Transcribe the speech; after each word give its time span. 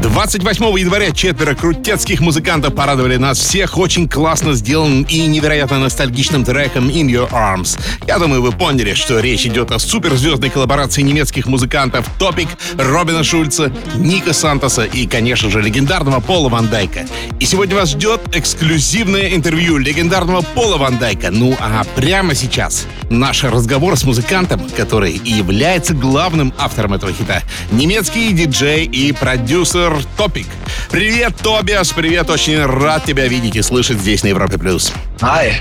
28 0.00 0.78
января 0.78 1.10
четверо 1.10 1.56
крутецких 1.56 2.20
музыкантов 2.20 2.72
порадовали 2.72 3.16
нас 3.16 3.36
всех 3.36 3.78
очень 3.78 4.08
классно 4.08 4.52
сделанным 4.52 5.02
и 5.02 5.26
невероятно 5.26 5.80
ностальгичным 5.80 6.44
треком 6.44 6.88
In 6.88 7.08
Your 7.08 7.28
Arms. 7.32 7.76
Я 8.06 8.20
думаю, 8.20 8.40
вы 8.40 8.52
поняли, 8.52 8.94
что 8.94 9.18
речь 9.18 9.44
идет 9.44 9.72
о 9.72 9.80
суперзвездной 9.80 10.50
коллаборации 10.50 11.02
немецких 11.02 11.46
музыкантов 11.46 12.06
Топик, 12.16 12.48
Робина 12.76 13.24
Шульца, 13.24 13.72
Ника 13.96 14.32
Сантоса 14.32 14.84
и, 14.84 15.08
конечно 15.08 15.50
же, 15.50 15.60
легендарного 15.60 16.20
Пола 16.20 16.48
Ван 16.48 16.68
Дайка. 16.68 17.04
И 17.40 17.44
сегодня 17.44 17.74
вас 17.74 17.90
ждет 17.90 18.20
эксклюзивное 18.32 19.34
интервью 19.34 19.78
легендарного 19.78 20.42
Пола 20.42 20.76
Ван 20.76 20.98
Дайка. 20.98 21.30
Ну 21.32 21.56
а 21.58 21.82
прямо 21.96 22.36
сейчас 22.36 22.86
наш 23.10 23.42
разговор 23.42 23.96
с 23.96 24.04
музыкантом, 24.04 24.60
который 24.76 25.12
и 25.12 25.32
является 25.32 25.92
главным 25.92 26.54
автором 26.56 26.94
этого 26.94 27.12
хита. 27.12 27.42
Немецкий 27.72 28.32
диджей 28.32 28.84
и 28.84 29.10
продюсер 29.10 29.87
Топик. 30.16 30.46
Привет, 30.90 31.34
Тобиас, 31.36 31.90
привет, 31.92 32.30
очень 32.30 32.64
рад 32.64 33.04
тебя 33.04 33.26
видеть 33.26 33.56
и 33.56 33.62
слышать 33.62 33.98
здесь 33.98 34.22
на 34.22 34.28
Европе+. 34.28 34.58
плюс. 34.58 34.92
Hi. 35.20 35.52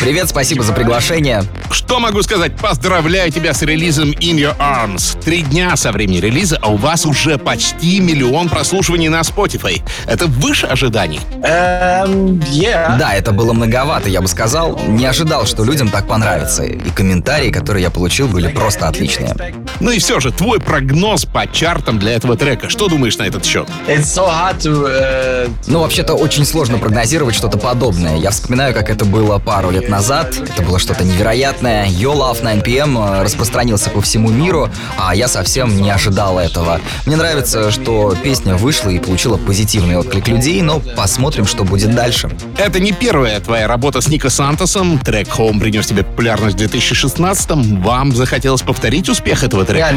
Привет, 0.00 0.28
спасибо 0.28 0.62
за 0.62 0.72
приглашение. 0.72 1.42
Что 1.70 1.98
могу 1.98 2.22
сказать? 2.22 2.56
Поздравляю 2.56 3.32
тебя 3.32 3.52
с 3.52 3.62
релизом 3.62 4.10
In 4.10 4.36
Your 4.36 4.56
Arms. 4.58 5.18
Три 5.20 5.42
дня 5.42 5.74
со 5.76 5.90
времени 5.90 6.18
релиза, 6.18 6.58
а 6.62 6.68
у 6.68 6.76
вас 6.76 7.06
уже 7.06 7.38
почти 7.38 7.98
миллион 8.00 8.48
прослушиваний 8.48 9.08
на 9.08 9.20
Spotify. 9.20 9.82
Это 10.06 10.26
выше 10.26 10.66
ожиданий. 10.66 11.20
Um, 11.42 12.38
yeah. 12.52 12.96
Да, 12.98 13.14
это 13.14 13.32
было 13.32 13.52
многовато, 13.52 14.08
я 14.08 14.20
бы 14.20 14.28
сказал. 14.28 14.78
Не 14.86 15.06
ожидал, 15.06 15.46
что 15.46 15.64
людям 15.64 15.88
так 15.88 16.06
понравится. 16.06 16.64
И 16.64 16.90
комментарии, 16.90 17.50
которые 17.50 17.82
я 17.82 17.90
получил, 17.90 18.28
были 18.28 18.48
просто 18.48 18.86
отличные. 18.86 19.34
Ну 19.80 19.90
и 19.90 19.98
все 19.98 20.20
же, 20.20 20.30
твой 20.30 20.60
прогноз 20.60 21.24
по 21.24 21.46
чартам 21.46 21.98
для 21.98 22.12
этого 22.12 22.36
трека. 22.36 22.68
Что 22.68 22.88
думаешь 22.88 23.16
на 23.18 23.24
этот 23.24 23.44
счет? 23.44 23.68
It's 23.88 24.02
so 24.02 24.28
hard 24.28 24.41
Ну, 25.66 25.80
вообще-то, 25.80 26.14
очень 26.14 26.44
сложно 26.44 26.78
прогнозировать 26.78 27.34
что-то 27.34 27.58
подобное. 27.58 28.16
Я 28.16 28.30
вспоминаю, 28.30 28.74
как 28.74 28.90
это 28.90 29.04
было 29.04 29.38
пару 29.38 29.70
лет 29.70 29.88
назад. 29.88 30.34
Это 30.36 30.62
было 30.62 30.78
что-то 30.78 31.04
невероятное. 31.04 31.86
Yo 31.86 32.12
Love 32.14 32.42
9PM 32.42 33.20
э, 33.20 33.22
распространился 33.22 33.90
по 33.90 34.00
всему 34.00 34.30
миру, 34.30 34.68
а 34.98 35.14
я 35.14 35.28
совсем 35.28 35.80
не 35.80 35.90
ожидал 35.90 36.38
этого. 36.38 36.80
Мне 37.06 37.16
нравится, 37.16 37.70
что 37.70 38.16
песня 38.22 38.56
вышла 38.56 38.90
и 38.90 38.98
получила 38.98 39.36
позитивный 39.36 39.96
отклик 39.96 40.28
людей, 40.28 40.60
но 40.62 40.80
посмотрим, 40.80 41.46
что 41.46 41.64
будет 41.64 41.94
дальше. 41.94 42.30
Это 42.58 42.80
не 42.80 42.92
первая 42.92 43.40
твоя 43.40 43.68
работа 43.68 44.00
с 44.00 44.08
Нико 44.08 44.28
Сантосом. 44.28 44.98
Трек 44.98 45.28
Home 45.38 45.60
принес 45.60 45.86
тебе 45.86 46.02
популярность 46.02 46.60
в 46.60 46.62
2016-м. 46.62 47.82
Вам 47.82 48.14
захотелось 48.14 48.62
повторить 48.62 49.08
успех 49.08 49.44
этого 49.44 49.64
трека? 49.64 49.88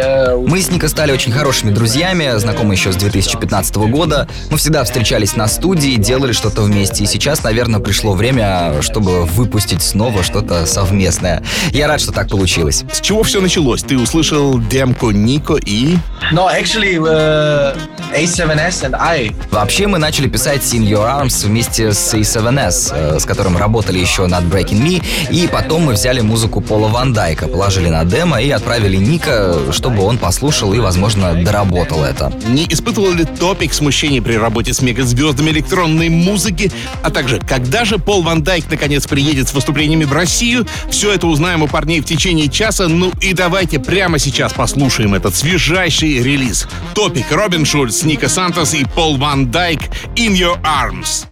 Uh, 0.00 0.46
Мы 0.46 0.60
с 0.60 0.70
Нико 0.70 0.88
стали 0.88 1.12
очень 1.12 1.32
хорошими 1.32 1.70
друзьями, 1.70 2.38
знакомы 2.38 2.74
еще 2.74 2.89
с 2.92 2.96
2015 2.96 3.76
года. 3.76 4.28
Мы 4.50 4.58
всегда 4.58 4.84
встречались 4.84 5.36
на 5.36 5.46
студии, 5.48 5.96
делали 5.96 6.32
что-то 6.32 6.62
вместе. 6.62 7.04
И 7.04 7.06
сейчас, 7.06 7.42
наверное, 7.42 7.80
пришло 7.80 8.12
время, 8.12 8.82
чтобы 8.82 9.24
выпустить 9.24 9.82
снова 9.82 10.22
что-то 10.22 10.66
совместное. 10.66 11.42
Я 11.70 11.88
рад, 11.88 12.00
что 12.00 12.12
так 12.12 12.28
получилось. 12.28 12.84
С 12.92 13.00
чего 13.00 13.22
все 13.22 13.40
началось? 13.40 13.82
Ты 13.82 13.98
услышал 13.98 14.58
демку 14.58 15.10
Нико 15.10 15.56
и... 15.56 15.96
no, 16.32 16.48
actually, 16.48 16.98
uh, 16.98 17.76
A7S 18.12 18.90
and 18.90 18.96
I. 18.98 19.32
Вообще, 19.50 19.86
мы 19.86 19.98
начали 19.98 20.28
писать 20.28 20.62
In 20.74 20.82
Your 20.82 21.06
Arms 21.06 21.46
вместе 21.46 21.92
с 21.92 22.14
A7S, 22.14 22.92
э, 22.94 23.18
с 23.18 23.24
которым 23.24 23.56
работали 23.56 23.98
еще 23.98 24.26
над 24.26 24.44
Breaking 24.44 24.82
Me, 24.82 25.02
и 25.30 25.48
потом 25.48 25.82
мы 25.82 25.92
взяли 25.92 26.20
музыку 26.20 26.60
Пола 26.60 26.88
Ван 26.88 27.12
Дайка, 27.12 27.46
положили 27.48 27.88
на 27.88 28.04
демо 28.04 28.40
и 28.40 28.50
отправили 28.50 28.96
Ника, 28.96 29.56
чтобы 29.72 30.02
он 30.02 30.18
послушал 30.18 30.72
и, 30.74 30.78
возможно, 30.78 31.34
доработал 31.34 32.04
это. 32.04 32.32
Не 32.48 32.66
испытывал 32.80 33.12
ли 33.12 33.24
Топик 33.26 33.74
смущение 33.74 34.22
при 34.22 34.34
работе 34.34 34.72
с 34.72 34.80
мегазвездами 34.80 35.50
электронной 35.50 36.08
музыки? 36.08 36.72
А 37.02 37.10
также, 37.10 37.38
когда 37.38 37.84
же 37.84 37.98
Пол 37.98 38.22
Ван 38.22 38.42
Дайк 38.42 38.70
наконец 38.70 39.06
приедет 39.06 39.48
с 39.48 39.54
выступлениями 39.54 40.04
в 40.04 40.12
Россию? 40.12 40.66
Все 40.90 41.12
это 41.12 41.26
узнаем 41.26 41.62
у 41.62 41.68
парней 41.68 42.00
в 42.00 42.06
течение 42.06 42.48
часа. 42.48 42.88
Ну 42.88 43.12
и 43.20 43.34
давайте 43.34 43.78
прямо 43.78 44.18
сейчас 44.18 44.54
послушаем 44.54 45.14
этот 45.14 45.36
свежайший 45.36 46.22
релиз. 46.22 46.66
Топик, 46.94 47.30
Робин 47.30 47.66
Шульц, 47.66 48.02
Ника 48.02 48.30
Сантос 48.30 48.72
и 48.72 48.84
Пол 48.84 49.18
Ван 49.18 49.50
Дайк 49.50 49.80
«In 50.16 50.32
Your 50.32 50.58
Arms». 50.62 51.26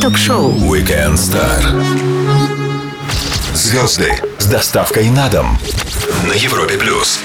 Ток-шоу 0.00 0.52
Weekend 0.52 1.14
Star. 1.14 1.62
Звезды 3.54 4.12
с 4.38 4.46
доставкой 4.46 5.10
на 5.10 5.28
дом 5.28 5.58
на 6.26 6.32
Европе 6.32 6.76
плюс. 6.76 7.20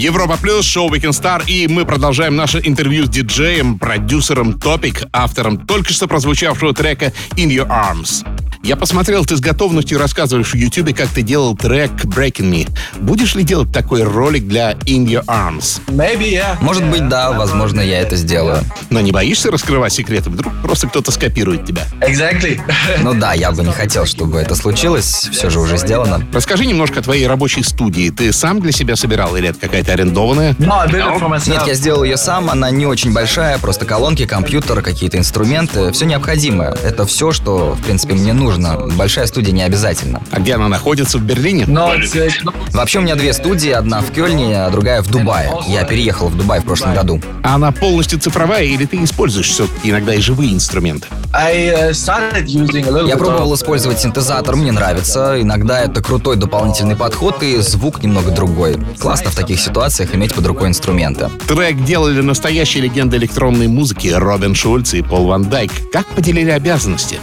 Европа 0.00 0.38
Плюс, 0.38 0.64
шоу 0.64 0.88
Weekend 0.88 1.10
Star, 1.10 1.44
и 1.46 1.68
мы 1.68 1.84
продолжаем 1.84 2.34
наше 2.34 2.58
интервью 2.64 3.04
с 3.04 3.10
диджеем, 3.10 3.78
продюсером 3.78 4.58
Топик, 4.58 5.02
автором 5.12 5.58
только 5.66 5.92
что 5.92 6.08
прозвучавшего 6.08 6.72
трека 6.72 7.12
In 7.36 7.50
Your 7.50 7.68
Arms. 7.68 8.24
Я 8.62 8.76
посмотрел, 8.76 9.24
ты 9.24 9.36
с 9.36 9.40
готовностью 9.40 9.98
рассказываешь 9.98 10.52
в 10.52 10.54
Ютубе, 10.54 10.92
как 10.92 11.08
ты 11.08 11.22
делал 11.22 11.56
трек 11.56 11.92
Breaking 12.04 12.52
Me. 12.52 12.68
Будешь 13.00 13.34
ли 13.34 13.42
делать 13.42 13.72
такой 13.72 14.02
ролик 14.02 14.46
для 14.46 14.72
In 14.72 15.06
Your 15.06 15.24
Arms? 15.24 15.80
Maybe, 15.86 16.30
yeah. 16.30 16.58
Может 16.60 16.84
быть, 16.84 17.08
да, 17.08 17.32
возможно, 17.32 17.80
я 17.80 18.00
это 18.00 18.16
сделаю. 18.16 18.62
Но 18.90 19.00
не 19.00 19.12
боишься 19.12 19.50
раскрывать 19.50 19.94
секреты? 19.94 20.28
Вдруг 20.28 20.52
просто 20.62 20.88
кто-то 20.88 21.10
скопирует 21.10 21.64
тебя? 21.64 21.86
Exactly. 22.00 22.60
Ну 23.02 23.14
да, 23.14 23.32
я 23.32 23.50
бы 23.50 23.62
не 23.64 23.72
хотел, 23.72 24.04
чтобы 24.04 24.38
это 24.38 24.54
случилось, 24.54 25.30
все 25.32 25.48
же 25.48 25.58
уже 25.58 25.78
сделано. 25.78 26.22
Расскажи 26.32 26.66
немножко 26.66 27.00
о 27.00 27.02
твоей 27.02 27.26
рабочей 27.26 27.62
студии. 27.62 28.10
Ты 28.10 28.30
сам 28.32 28.60
для 28.60 28.72
себя 28.72 28.94
собирал 28.94 29.36
или 29.36 29.48
это 29.48 29.58
какая-то 29.58 29.92
арендованная? 29.92 30.54
no. 30.58 31.50
Нет, 31.50 31.66
я 31.66 31.74
сделал 31.74 32.04
ее 32.04 32.18
сам, 32.18 32.50
она 32.50 32.70
не 32.70 32.84
очень 32.84 33.12
большая, 33.14 33.58
просто 33.58 33.86
колонки, 33.86 34.26
компьютер, 34.26 34.82
какие-то 34.82 35.16
инструменты, 35.16 35.92
все 35.92 36.04
необходимое. 36.04 36.76
Это 36.84 37.06
все, 37.06 37.32
что, 37.32 37.72
в 37.72 37.82
принципе, 37.82 38.12
мне 38.14 38.34
нужно. 38.34 38.49
Большая 38.96 39.26
студия 39.26 39.52
не 39.52 39.62
обязательно. 39.62 40.22
А 40.30 40.40
где 40.40 40.54
она 40.54 40.68
находится? 40.68 41.18
В 41.18 41.22
Берлине? 41.22 41.64
Uh, 41.64 41.98
no, 42.44 42.54
Вообще 42.72 42.98
у 42.98 43.02
меня 43.02 43.14
две 43.16 43.32
студии, 43.32 43.70
одна 43.70 44.00
в 44.00 44.10
Кёльне, 44.12 44.64
а 44.64 44.70
другая 44.70 45.02
в 45.02 45.10
Дубае. 45.10 45.50
Я 45.66 45.84
переехал 45.84 46.28
в 46.28 46.36
Дубай 46.36 46.60
в 46.60 46.64
прошлом 46.64 46.94
году. 46.94 47.20
А 47.42 47.54
она 47.54 47.72
полностью 47.72 48.18
цифровая 48.18 48.64
или 48.64 48.84
ты 48.84 49.02
используешь 49.02 49.48
все 49.48 49.66
иногда 49.82 50.14
и 50.14 50.20
живые 50.20 50.52
инструменты? 50.52 51.06
Uh, 51.32 53.08
Я 53.08 53.16
пробовал 53.16 53.54
использовать 53.54 54.00
синтезатор, 54.00 54.56
мне 54.56 54.72
нравится. 54.72 55.40
Иногда 55.40 55.80
это 55.80 56.02
крутой 56.02 56.36
дополнительный 56.36 56.96
подход 56.96 57.42
и 57.42 57.58
звук 57.58 58.02
немного 58.02 58.30
другой. 58.30 58.76
Классно 58.98 59.30
в 59.30 59.34
таких 59.34 59.60
ситуациях 59.60 60.14
иметь 60.14 60.34
под 60.34 60.46
рукой 60.46 60.68
инструменты. 60.68 61.30
Трек 61.46 61.82
делали 61.84 62.20
настоящие 62.20 62.82
легенды 62.82 63.16
электронной 63.16 63.68
музыки 63.68 64.08
Робин 64.08 64.54
Шульц 64.54 64.94
и 64.94 65.02
Пол 65.02 65.26
Ван 65.26 65.44
Дайк. 65.44 65.70
Как 65.92 66.06
поделили 66.08 66.50
обязанности? 66.50 67.18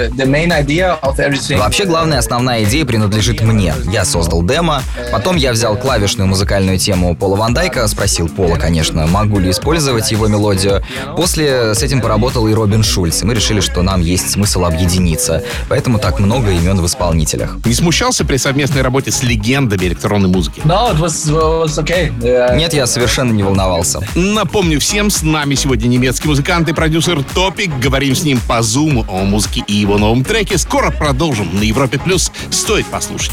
Yeah, 0.00 0.08
basically 0.08 0.16
the 0.16 0.20
the 0.20 0.26
main 0.26 0.52
idea 0.52 0.98
of 1.02 1.18
everything. 1.18 1.58
Вообще, 1.58 1.84
главная 1.84 2.18
основная 2.18 2.64
идея 2.64 2.84
принадлежит 2.84 3.40
мне. 3.42 3.74
Я 3.92 4.04
создал 4.04 4.42
демо, 4.42 4.82
потом 5.12 5.36
я 5.36 5.52
взял 5.52 5.76
клавишную 5.76 6.28
музыкальную 6.28 6.78
тему 6.78 7.16
Пола 7.16 7.36
Ван 7.36 7.54
Дайка, 7.54 7.86
спросил 7.88 8.28
Пола, 8.28 8.56
конечно, 8.56 9.06
могу 9.06 9.38
ли 9.38 9.50
использовать 9.50 10.10
его 10.10 10.26
мелодию. 10.28 10.82
После 11.16 11.74
с 11.74 11.82
этим 11.82 12.00
поработал 12.00 12.46
и 12.48 12.54
Робин 12.54 12.82
Шульц, 12.82 13.22
и 13.22 13.24
мы 13.24 13.34
решили, 13.34 13.60
что 13.60 13.82
нам 13.82 14.00
есть 14.00 14.30
смысл 14.30 14.64
объединиться. 14.64 15.42
Поэтому 15.68 15.98
так 15.98 16.20
много 16.20 16.50
имен 16.50 16.80
в 16.80 16.86
исполнителях. 16.86 17.58
Не 17.64 17.74
смущался 17.74 18.24
при 18.24 18.36
совместной 18.36 18.82
работе 18.82 19.10
с 19.10 19.22
легендами 19.22 19.86
электронной 19.86 20.28
музыки? 20.28 20.60
No, 20.64 20.92
it 20.92 20.98
was 20.98 21.30
was 21.30 21.78
okay. 21.78 22.12
Yeah. 22.20 22.56
Нет, 22.56 22.74
я 22.74 22.86
совершенно 22.86 23.32
не 23.32 23.42
волновался. 23.42 24.00
Напомню 24.14 24.80
всем, 24.80 25.10
с 25.10 25.22
нами 25.22 25.54
сегодня 25.54 25.88
немецкий 25.88 26.28
музыкант 26.28 26.68
и 26.68 26.72
продюсер 26.72 27.22
Топик. 27.34 27.70
Говорим 27.78 28.14
с 28.14 28.22
ним 28.22 28.40
по 28.46 28.62
зуму 28.62 29.04
о 29.08 29.24
музыке 29.24 29.64
и 29.66 29.74
его 29.74 29.89
новом 29.98 30.24
треке. 30.24 30.58
Скоро 30.58 30.90
продолжим 30.90 31.54
на 31.56 31.62
Европе 31.62 31.98
Плюс. 31.98 32.32
Стоит 32.50 32.86
послушать. 32.86 33.32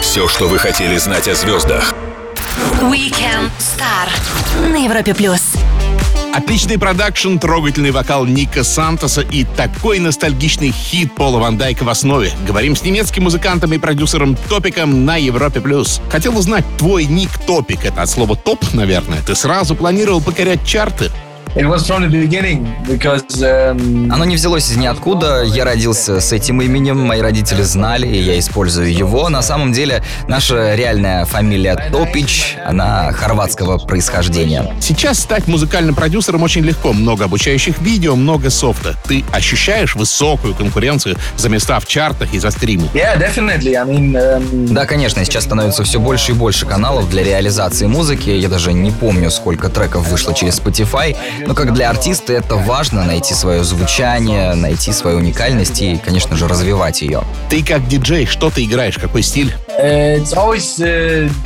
Все, 0.00 0.28
что 0.28 0.48
вы 0.48 0.58
хотели 0.58 0.96
знать 0.98 1.28
о 1.28 1.34
звездах. 1.34 1.94
Weekend 2.80 3.50
Star 3.58 4.08
на 4.70 4.76
Европе 4.84 5.14
плюс. 5.14 5.42
Отличный 6.32 6.78
продакшн, 6.78 7.38
трогательный 7.38 7.90
вокал 7.90 8.26
Ника 8.26 8.62
Сантоса 8.62 9.22
и 9.22 9.44
такой 9.44 9.98
ностальгичный 9.98 10.70
хит 10.70 11.14
Пола 11.14 11.38
Ван 11.38 11.56
Дайка 11.56 11.84
в 11.84 11.88
основе. 11.88 12.30
Говорим 12.46 12.76
с 12.76 12.82
немецким 12.82 13.24
музыкантом 13.24 13.72
и 13.72 13.78
продюсером 13.78 14.36
Топиком 14.48 15.04
на 15.04 15.16
Европе+. 15.16 15.60
плюс. 15.60 16.00
Хотел 16.10 16.36
узнать, 16.36 16.64
твой 16.78 17.06
ник 17.06 17.30
Топик, 17.46 17.84
это 17.84 18.02
от 18.02 18.10
слова 18.10 18.36
топ, 18.36 18.64
наверное. 18.74 19.22
Ты 19.22 19.34
сразу 19.34 19.74
планировал 19.74 20.20
покорять 20.20 20.64
чарты? 20.66 21.10
It 21.56 21.66
was 21.66 21.86
from 21.86 22.02
the 22.02 22.08
beginning 22.08 22.66
because 22.86 23.42
um, 23.42 24.10
Оно 24.12 24.24
не 24.24 24.36
взялось 24.36 24.70
из 24.70 24.76
ниоткуда. 24.76 25.42
Я 25.42 25.64
родился 25.64 26.20
с 26.20 26.32
этим 26.32 26.60
именем, 26.60 26.98
мои 26.98 27.20
родители 27.20 27.62
знали, 27.62 28.06
и 28.06 28.20
я 28.20 28.38
использую 28.38 28.92
его. 28.92 29.28
На 29.28 29.42
самом 29.42 29.72
деле, 29.72 30.02
наша 30.28 30.74
реальная 30.74 31.24
фамилия 31.24 31.76
Топич, 31.90 32.56
она 32.64 33.12
хорватского 33.12 33.78
происхождения. 33.78 34.74
Сейчас 34.80 35.18
стать 35.18 35.48
музыкальным 35.48 35.94
продюсером 35.94 36.42
очень 36.42 36.62
легко. 36.62 36.92
Много 36.92 37.24
обучающих 37.24 37.78
видео, 37.80 38.16
много 38.16 38.50
софта. 38.50 38.96
Ты 39.06 39.24
ощущаешь 39.32 39.94
высокую 39.94 40.54
конкуренцию 40.54 41.16
за 41.36 41.48
места 41.48 41.80
в 41.80 41.86
чартах 41.86 42.34
и 42.34 42.38
за 42.38 42.50
стримы? 42.50 42.88
yeah, 42.94 43.18
definitely. 43.18 43.74
I 43.74 43.84
mean, 43.84 44.12
um, 44.14 44.68
Да, 44.72 44.84
конечно, 44.84 45.24
сейчас 45.24 45.44
становится 45.44 45.84
все 45.84 45.98
больше 45.98 46.32
и 46.32 46.34
больше 46.34 46.66
каналов 46.66 47.08
для 47.08 47.24
реализации 47.24 47.86
музыки. 47.86 48.30
Я 48.30 48.48
даже 48.48 48.72
не 48.72 48.90
помню, 48.90 49.30
сколько 49.30 49.68
треков 49.68 50.08
вышло 50.08 50.34
через 50.34 50.58
Spotify. 50.60 51.16
Но 51.46 51.54
как 51.54 51.72
для 51.72 51.90
артиста 51.90 52.32
это 52.32 52.56
важно 52.56 53.04
найти 53.04 53.32
свое 53.32 53.62
звучание, 53.62 54.54
найти 54.54 54.92
свою 54.92 55.18
уникальность 55.18 55.80
и, 55.80 55.96
конечно 55.96 56.36
же, 56.36 56.48
развивать 56.48 57.02
ее. 57.02 57.22
Ты 57.48 57.64
как 57.64 57.86
диджей, 57.86 58.26
что 58.26 58.50
ты 58.50 58.64
играешь, 58.64 58.98
какой 58.98 59.22
стиль? 59.22 59.54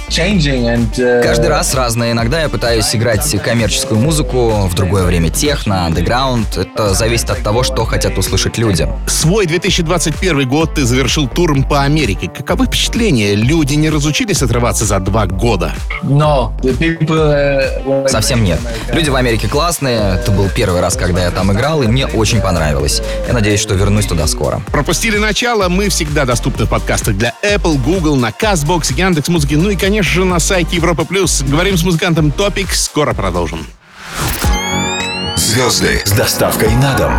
changing 0.08 0.66
and 0.66 0.98
uh, 0.98 1.22
Каждый 1.22 1.48
раз 1.48 1.74
разное. 1.74 2.12
Иногда 2.12 2.42
я 2.42 2.48
пытаюсь 2.48 2.94
играть 2.94 3.28
коммерческую 3.42 4.00
музыку, 4.00 4.68
в 4.68 4.74
другое 4.74 5.02
время 5.04 5.30
техно, 5.30 5.86
андеграунд. 5.86 6.56
Это 6.56 6.94
зависит 6.94 7.28
от 7.30 7.42
того, 7.42 7.62
что 7.64 7.84
хотят 7.84 8.16
услышать 8.16 8.56
люди. 8.56 8.88
Свой 9.06 9.46
2021 9.46 10.48
год 10.48 10.74
ты 10.74 10.84
завершил 10.84 11.28
туром 11.28 11.64
по 11.64 11.82
Америке. 11.82 12.28
Каковы 12.28 12.66
впечатления? 12.66 13.34
Люди 13.34 13.74
не 13.74 13.90
разучились 13.90 14.42
отрываться 14.42 14.84
за 14.84 15.00
два 15.00 15.26
года. 15.26 15.74
Совсем 18.08 18.44
нет. 18.44 18.60
Люди 18.92 19.10
в 19.10 19.16
Америке 19.16 19.48
классные. 19.48 19.79
Это 19.88 20.30
был 20.30 20.48
первый 20.48 20.80
раз, 20.80 20.96
когда 20.96 21.24
я 21.24 21.30
там 21.30 21.52
играл, 21.52 21.82
и 21.82 21.86
мне 21.86 22.06
очень 22.06 22.40
понравилось. 22.40 23.02
Я 23.26 23.32
надеюсь, 23.32 23.60
что 23.60 23.74
вернусь 23.74 24.06
туда 24.06 24.26
скоро. 24.26 24.62
Пропустили 24.70 25.18
начало, 25.18 25.68
мы 25.68 25.88
всегда 25.88 26.24
доступны 26.24 26.66
в 26.66 26.68
подкастах 26.68 27.16
для 27.16 27.34
Apple, 27.42 27.82
Google, 27.82 28.16
на 28.16 28.30
CastBox, 28.30 28.94
Яндекс.Музыки, 28.94 29.54
ну 29.54 29.70
и, 29.70 29.76
конечно 29.76 30.12
же, 30.12 30.24
на 30.24 30.38
сайте 30.38 30.76
Европа+. 30.76 31.04
плюс. 31.04 31.42
Говорим 31.42 31.76
с 31.76 31.82
музыкантом 31.82 32.30
Топик, 32.30 32.72
скоро 32.72 33.14
продолжим. 33.14 33.66
Звезды 35.36 36.02
с 36.04 36.12
доставкой 36.12 36.70
на 36.76 36.94
дом. 36.96 37.12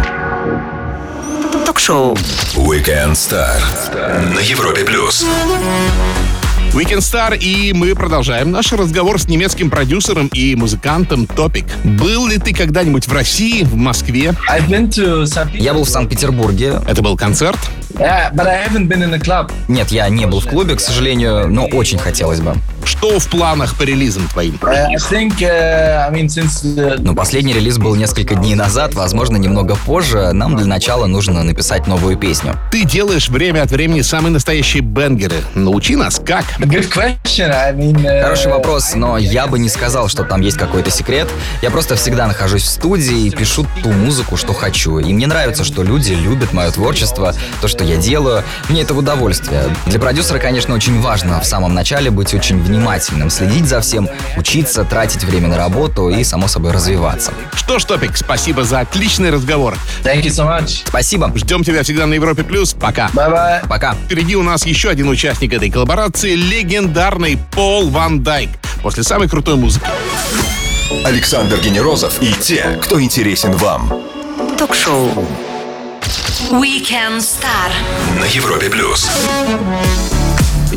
Ток-шоу. 1.66 2.16
Weekend 2.56 3.14
Star 3.14 3.60
на 4.34 4.40
Европе 4.40 4.84
плюс. 4.84 5.26
Weekend 6.74 7.00
Star, 7.00 7.38
и 7.38 7.74
мы 7.74 7.94
продолжаем 7.96 8.50
наш 8.50 8.72
разговор 8.72 9.20
с 9.20 9.28
немецким 9.28 9.70
продюсером 9.70 10.28
и 10.28 10.56
музыкантом 10.56 11.28
Топик. 11.28 11.66
Был 11.84 12.28
ли 12.28 12.38
ты 12.38 12.54
когда-нибудь 12.54 13.10
в 13.10 13.12
России, 13.12 13.64
в 13.64 13.76
Москве? 13.76 14.34
Я 15.54 15.74
был 15.74 15.84
в 15.84 15.90
Санкт-Петербурге. 15.90 16.80
Это 16.88 17.02
был 17.02 17.18
концерт? 17.18 17.60
Yeah, 18.02 18.32
but 18.34 18.48
I 18.48 18.56
haven't 18.56 18.88
been 18.88 19.04
in 19.04 19.14
a 19.14 19.20
club. 19.20 19.52
Нет, 19.68 19.92
я 19.92 20.10
не 20.10 20.26
был 20.26 20.40
в 20.40 20.48
клубе, 20.48 20.76
к 20.76 20.80
сожалению, 20.80 21.48
но 21.48 21.66
очень 21.68 22.00
хотелось 22.00 22.40
бы. 22.40 22.56
Что 22.84 23.20
в 23.20 23.28
планах 23.28 23.76
по 23.76 23.84
релизам 23.84 24.28
твоим? 24.28 24.56
Uh, 24.56 24.72
I 24.72 24.96
think, 24.96 25.40
uh, 25.40 26.08
I 26.08 26.12
mean, 26.12 26.26
since 26.26 26.64
uh, 26.64 27.00
Но 27.00 27.14
последний 27.14 27.54
релиз 27.54 27.78
был 27.78 27.94
несколько 27.94 28.34
дней 28.34 28.56
назад, 28.56 28.96
возможно, 28.96 29.38
немного 29.38 29.76
позже. 29.76 30.32
Нам 30.34 30.56
для 30.58 30.66
начала 30.66 31.06
нужно 31.06 31.44
написать 31.44 31.86
новую 31.86 32.18
песню. 32.18 32.56
Ты 32.72 32.86
делаешь 32.86 33.30
время 33.30 33.62
от 33.62 33.70
времени 33.70 34.02
самые 34.02 34.34
настоящие 34.34 34.82
бенгеры. 34.82 35.36
Научи 35.54 35.96
нас, 35.96 36.20
как? 36.26 36.46
a 36.60 36.66
good 36.66 36.92
question. 36.92 37.52
I 37.52 37.72
mean, 37.72 38.04
uh, 38.04 38.24
Хороший 38.24 38.52
вопрос, 38.52 38.96
но 38.96 39.20
я 39.20 39.46
бы 39.46 39.60
не 39.60 39.70
сказал, 39.70 40.08
что 40.08 40.24
там 40.24 40.42
есть 40.42 40.58
какой-то 40.58 40.90
секрет. 40.90 41.28
Я 41.62 41.70
просто 41.70 41.96
всегда 41.96 42.26
нахожусь 42.26 42.64
в 42.64 42.70
студии 42.70 43.28
и 43.28 43.30
пишу 43.30 43.68
ту 43.84 43.92
музыку, 43.92 44.38
что 44.38 44.54
хочу. 44.54 44.98
И 44.98 45.14
мне 45.14 45.28
нравится, 45.28 45.64
что 45.64 45.84
люди 45.84 46.14
любят 46.14 46.52
мое 46.52 46.72
творчество, 46.72 47.36
то, 47.62 47.68
что 47.68 47.84
я 47.84 47.91
делаю. 47.98 48.44
Мне 48.70 48.82
это 48.82 48.94
в 48.94 48.98
удовольствие. 48.98 49.64
Для 49.86 50.00
продюсера, 50.00 50.40
конечно, 50.40 50.74
очень 50.74 51.00
важно 51.02 51.40
в 51.40 51.46
самом 51.46 51.74
начале 51.74 52.12
быть 52.12 52.34
очень 52.34 52.62
внимательным, 52.62 53.30
следить 53.30 53.68
за 53.68 53.82
всем, 53.82 54.10
учиться, 54.38 54.84
тратить 54.84 55.24
время 55.24 55.48
на 55.48 55.58
работу 55.58 56.10
и, 56.10 56.24
само 56.24 56.48
собой, 56.48 56.72
развиваться. 56.72 57.34
Что 57.54 57.80
ж, 57.80 57.86
Топик, 57.86 58.18
спасибо 58.18 58.64
за 58.64 58.82
отличный 58.82 59.30
разговор. 59.30 59.78
Thank 60.04 60.24
you 60.24 60.30
so 60.30 60.48
much. 60.48 60.84
Спасибо. 60.88 61.32
Ждем 61.36 61.64
тебя 61.64 61.84
всегда 61.84 62.06
на 62.06 62.14
Европе+. 62.14 62.44
плюс. 62.44 62.74
Пока. 62.74 63.10
Bye 63.14 63.32
bye. 63.32 63.68
Пока. 63.68 63.94
Впереди 63.94 64.36
у 64.36 64.44
нас 64.44 64.66
еще 64.66 64.90
один 64.90 65.10
участник 65.10 65.54
этой 65.54 65.70
коллаборации, 65.70 66.36
легендарный 66.36 67.38
Пол 67.52 67.90
Ван 67.90 68.24
Дайк. 68.24 68.50
После 68.82 69.04
самой 69.04 69.30
крутой 69.30 69.56
музыки. 69.56 69.86
Александр 71.06 71.58
Генерозов 71.60 72.22
и 72.22 72.34
те, 72.34 72.80
кто 72.82 73.02
интересен 73.02 73.54
вам 73.54 73.92
Ток-шоу. 74.58 75.28
Weekend 76.52 77.22
Star. 77.22 77.72
на 78.20 78.26
Европе 78.26 78.70
плюс. 78.70 79.10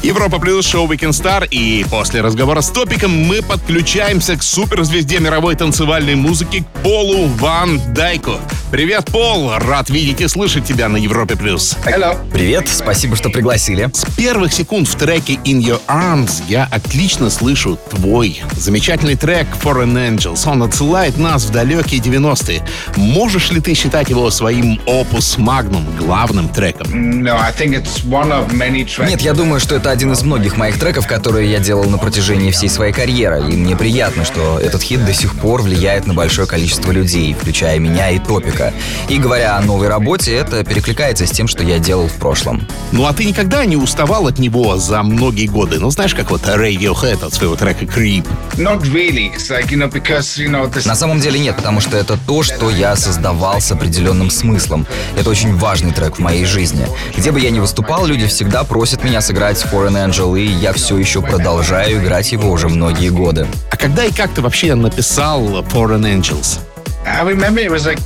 Европа 0.03 0.39
плюс 0.39 0.67
шоу 0.67 0.87
Weekend 0.89 1.11
Star. 1.11 1.47
И 1.49 1.85
после 1.91 2.21
разговора 2.21 2.61
с 2.61 2.71
Топиком 2.71 3.11
мы 3.11 3.43
подключаемся 3.43 4.37
к 4.37 4.43
суперзвезде 4.43 5.21
мировой 5.21 5.55
танцевальной 5.55 6.15
музыки 6.15 6.65
Полу 6.83 7.27
Ван 7.27 7.81
Дайку. 7.95 8.39
Привет, 8.71 9.07
Пол! 9.13 9.53
Рад 9.57 9.89
видеть 9.89 10.21
и 10.21 10.27
слышать 10.27 10.65
тебя 10.65 10.89
на 10.89 10.97
Европе 10.97 11.37
плюс. 11.37 11.77
Hello. 11.87 12.19
Привет, 12.33 12.69
спасибо, 12.69 13.15
что 13.15 13.31
пригласили. 13.31 13.89
С 13.93 14.05
первых 14.17 14.53
секунд 14.53 14.89
в 14.89 14.97
треке 14.97 15.35
In 15.45 15.61
Your 15.61 15.81
Arms 15.87 16.43
я 16.49 16.69
отлично 16.71 17.31
слышу 17.31 17.79
твой 17.91 18.43
замечательный 18.57 19.15
трек 19.15 19.47
Foreign 19.63 19.95
Angels. 19.95 20.49
Он 20.51 20.65
отсылает 20.65 21.19
нас 21.19 21.45
в 21.45 21.53
далекие 21.53 22.01
90-е. 22.01 22.67
Можешь 22.97 23.53
ли 23.53 23.61
ты 23.61 23.75
считать 23.75 24.11
его 24.11 24.29
своим 24.31 24.81
опус 24.87 25.39
магнум, 25.39 25.87
главным 25.97 26.49
треком? 26.49 26.89
No, 26.93 27.39
I 27.39 27.53
think 27.53 27.75
it's 27.75 28.05
one 28.05 28.33
of 28.33 28.53
many 28.53 28.85
tracks. 28.85 29.09
Нет, 29.09 29.21
я 29.21 29.35
думаю, 29.35 29.61
что 29.61 29.77
это 29.77 29.84
один 29.91 30.13
из 30.13 30.23
многих 30.23 30.57
моих 30.57 30.79
треков, 30.79 31.07
которые 31.07 31.51
я 31.51 31.59
делал 31.59 31.85
на 31.85 31.99
протяжении 31.99 32.51
всей 32.51 32.69
своей 32.69 32.93
карьеры. 32.93 33.43
И 33.51 33.57
мне 33.57 33.77
приятно, 33.77 34.25
что 34.25 34.59
этот 34.59 34.83
хит 34.83 35.05
до 35.05 35.13
сих 35.13 35.35
пор 35.35 35.63
влияет 35.63 36.07
на 36.07 36.15
большое 36.15 36.47
количество 36.47 36.91
людей, 36.91 37.35
включая 37.35 37.79
меня 37.79 38.11
и 38.11 38.19
Топика. 38.19 38.73
И 39.09 39.19
говоря 39.19 39.57
о 39.57 39.63
новой 39.63 39.89
работе, 39.89 40.35
это 40.35 40.65
перекликается 40.65 41.27
с 41.27 41.31
тем, 41.31 41.49
что 41.49 41.63
я 41.63 41.79
делал 41.79 42.09
в 42.09 42.15
прошлом. 42.15 42.67
Ну 42.93 43.07
а 43.07 43.13
ты 43.13 43.25
никогда 43.25 43.65
не 43.65 43.77
уставал 43.77 44.27
от 44.27 44.39
него 44.39 44.77
за 44.77 45.03
многие 45.03 45.47
годы? 45.47 45.79
Ну 45.79 45.91
знаешь, 45.91 46.15
как 46.15 46.31
вот 46.31 46.43
Radiohead 46.43 47.25
от 47.25 47.35
своего 47.35 47.57
трека 47.57 47.85
Creep. 47.85 48.27
Not 48.57 48.83
really. 48.93 49.33
It's 49.35 49.51
like, 49.51 49.71
you 49.71 49.79
know, 49.79 49.91
because, 49.91 50.39
you 50.39 50.49
know, 50.49 50.73
this 50.73 50.87
На 50.87 50.95
самом 50.95 51.21
деле 51.21 51.39
нет, 51.39 51.57
потому 51.57 51.81
что 51.81 51.97
это 51.97 52.19
то, 52.27 52.43
что 52.43 52.71
я 52.71 52.97
создавал 52.97 53.61
с 53.61 53.71
определенным 53.73 54.31
смыслом. 54.31 54.87
Это 55.19 55.31
очень 55.31 55.57
важный 55.57 55.93
трек 55.93 56.17
в 56.17 56.19
моей 56.21 56.45
жизни. 56.45 56.87
Где 57.17 57.33
бы 57.33 57.41
я 57.41 57.51
ни 57.51 57.59
выступал, 57.59 58.07
люди 58.07 58.27
всегда 58.27 58.65
просят 58.65 59.05
меня 59.05 59.21
сыграть 59.21 59.59
Foreign 59.75 59.97
Angel, 59.97 60.39
и 60.39 60.47
я 60.47 60.73
все 60.73 60.97
еще 60.97 61.21
продолжаю 61.21 61.99
играть 61.99 62.31
его 62.31 62.49
уже 62.53 62.69
многие 62.69 63.09
годы. 63.09 63.49
А 63.73 63.77
когда 63.77 64.05
и 64.05 64.13
как 64.13 64.33
ты 64.33 64.41
вообще 64.41 64.73
написал 64.77 65.43
Foreign 65.65 66.03
Angels? 66.03 66.61
I 67.05 67.25
remember 67.25 67.59
it 67.59 67.73
was 67.73 67.85
like. 67.85 67.99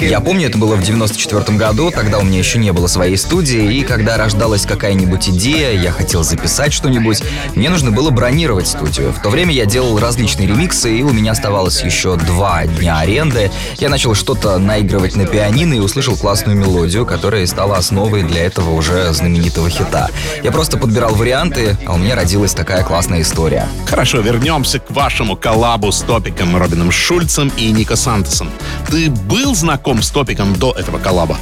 Я 0.00 0.20
помню, 0.20 0.48
это 0.48 0.58
было 0.58 0.74
в 0.74 0.82
94 0.82 1.56
году, 1.56 1.92
тогда 1.92 2.18
у 2.18 2.22
меня 2.22 2.38
еще 2.38 2.58
не 2.58 2.72
было 2.72 2.88
своей 2.88 3.16
студии, 3.16 3.78
и 3.78 3.82
когда 3.82 4.16
рождалась 4.16 4.66
какая-нибудь 4.66 5.28
идея, 5.28 5.80
я 5.80 5.92
хотел 5.92 6.24
записать 6.24 6.72
что-нибудь, 6.72 7.22
мне 7.54 7.70
нужно 7.70 7.92
было 7.92 8.10
бронировать 8.10 8.66
студию. 8.66 9.12
В 9.12 9.22
то 9.22 9.30
время 9.30 9.52
я 9.52 9.66
делал 9.66 9.98
различные 9.98 10.48
ремиксы, 10.48 10.98
и 10.98 11.02
у 11.02 11.12
меня 11.12 11.32
оставалось 11.32 11.82
еще 11.82 12.16
два 12.16 12.66
дня 12.66 12.98
аренды. 12.98 13.52
Я 13.78 13.88
начал 13.90 14.14
что-то 14.14 14.58
наигрывать 14.58 15.14
на 15.14 15.24
пианино 15.26 15.74
и 15.74 15.78
услышал 15.78 16.16
классную 16.16 16.58
мелодию, 16.58 17.06
которая 17.06 17.46
стала 17.46 17.76
основой 17.76 18.24
для 18.24 18.42
этого 18.42 18.70
уже 18.70 19.12
знаменитого 19.12 19.70
хита. 19.70 20.10
Я 20.42 20.50
просто 20.50 20.78
подбирал 20.78 21.14
варианты, 21.14 21.76
а 21.86 21.94
у 21.94 21.98
меня 21.98 22.16
родилась 22.16 22.54
такая 22.54 22.82
классная 22.82 23.20
история. 23.20 23.68
Хорошо, 23.86 24.20
вернемся 24.20 24.80
к 24.80 24.90
вашему 24.90 25.36
коллабу 25.36 25.92
с 25.92 26.00
Топиком, 26.00 26.56
Робином 26.56 26.90
Шульцем 26.90 27.52
и 27.56 27.70
Нико 27.70 27.94
Сантосом. 27.94 28.50
Ты 28.90 29.10
был 29.10 29.54
знаком 29.60 30.02
с 30.02 30.10
Топиком 30.10 30.56
до 30.56 30.72
этого 30.72 30.98
коллаба? 30.98 31.38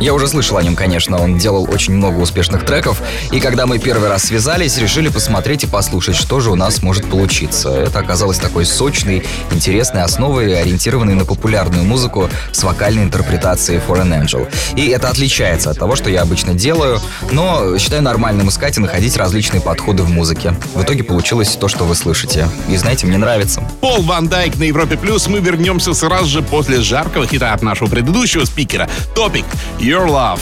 Я 0.00 0.14
уже 0.14 0.28
слышал 0.28 0.58
о 0.58 0.62
нем, 0.62 0.76
конечно, 0.76 1.18
он 1.18 1.38
делал 1.38 1.68
очень 1.70 1.94
много 1.94 2.18
успешных 2.18 2.66
треков, 2.66 3.00
и 3.32 3.40
когда 3.40 3.66
мы 3.66 3.78
первый 3.78 4.08
раз 4.08 4.24
связались, 4.24 4.78
решили 4.78 5.08
посмотреть 5.08 5.64
и 5.64 5.66
послушать, 5.66 6.16
что 6.16 6.40
же 6.40 6.50
у 6.50 6.54
нас 6.54 6.82
может 6.82 7.08
получиться. 7.08 7.70
Это 7.70 8.00
оказалось 8.00 8.38
такой 8.38 8.66
сочной, 8.66 9.24
интересной 9.50 10.02
основой, 10.02 10.60
ориентированной 10.60 11.14
на 11.14 11.24
популярную 11.24 11.84
музыку 11.84 12.28
с 12.52 12.62
вокальной 12.62 13.04
интерпретацией 13.04 13.80
Foreign 13.80 14.22
Angel. 14.22 14.48
И 14.76 14.88
это 14.88 15.08
отличается 15.08 15.70
от 15.70 15.78
того, 15.78 15.96
что 15.96 16.10
я 16.10 16.22
обычно 16.22 16.54
делаю, 16.54 17.00
но 17.30 17.78
считаю 17.78 18.02
нормальным 18.02 18.48
искать 18.48 18.76
и 18.76 18.80
находить 18.80 19.16
различные 19.16 19.60
подходы 19.60 20.02
в 20.02 20.10
музыке. 20.10 20.54
В 20.74 20.82
итоге 20.82 21.04
получилось 21.04 21.56
то, 21.56 21.68
что 21.68 21.84
вы 21.84 21.94
слышите. 21.94 22.48
И 22.68 22.76
знаете, 22.76 23.06
мне 23.06 23.18
нравится. 23.18 23.62
Пол 23.80 24.02
Ван 24.02 24.28
Дайк 24.28 24.56
на 24.56 24.64
Европе 24.64 24.96
Плюс. 24.96 25.28
Мы 25.28 25.38
вернемся 25.40 25.94
сразу 25.94 26.26
же 26.26 26.42
после 26.42 26.79
жаркого 26.80 27.26
хита 27.26 27.52
от 27.52 27.62
нашего 27.62 27.88
предыдущего 27.88 28.44
спикера. 28.44 28.88
Топик 29.14 29.44
Your 29.78 30.06
Love. 30.06 30.40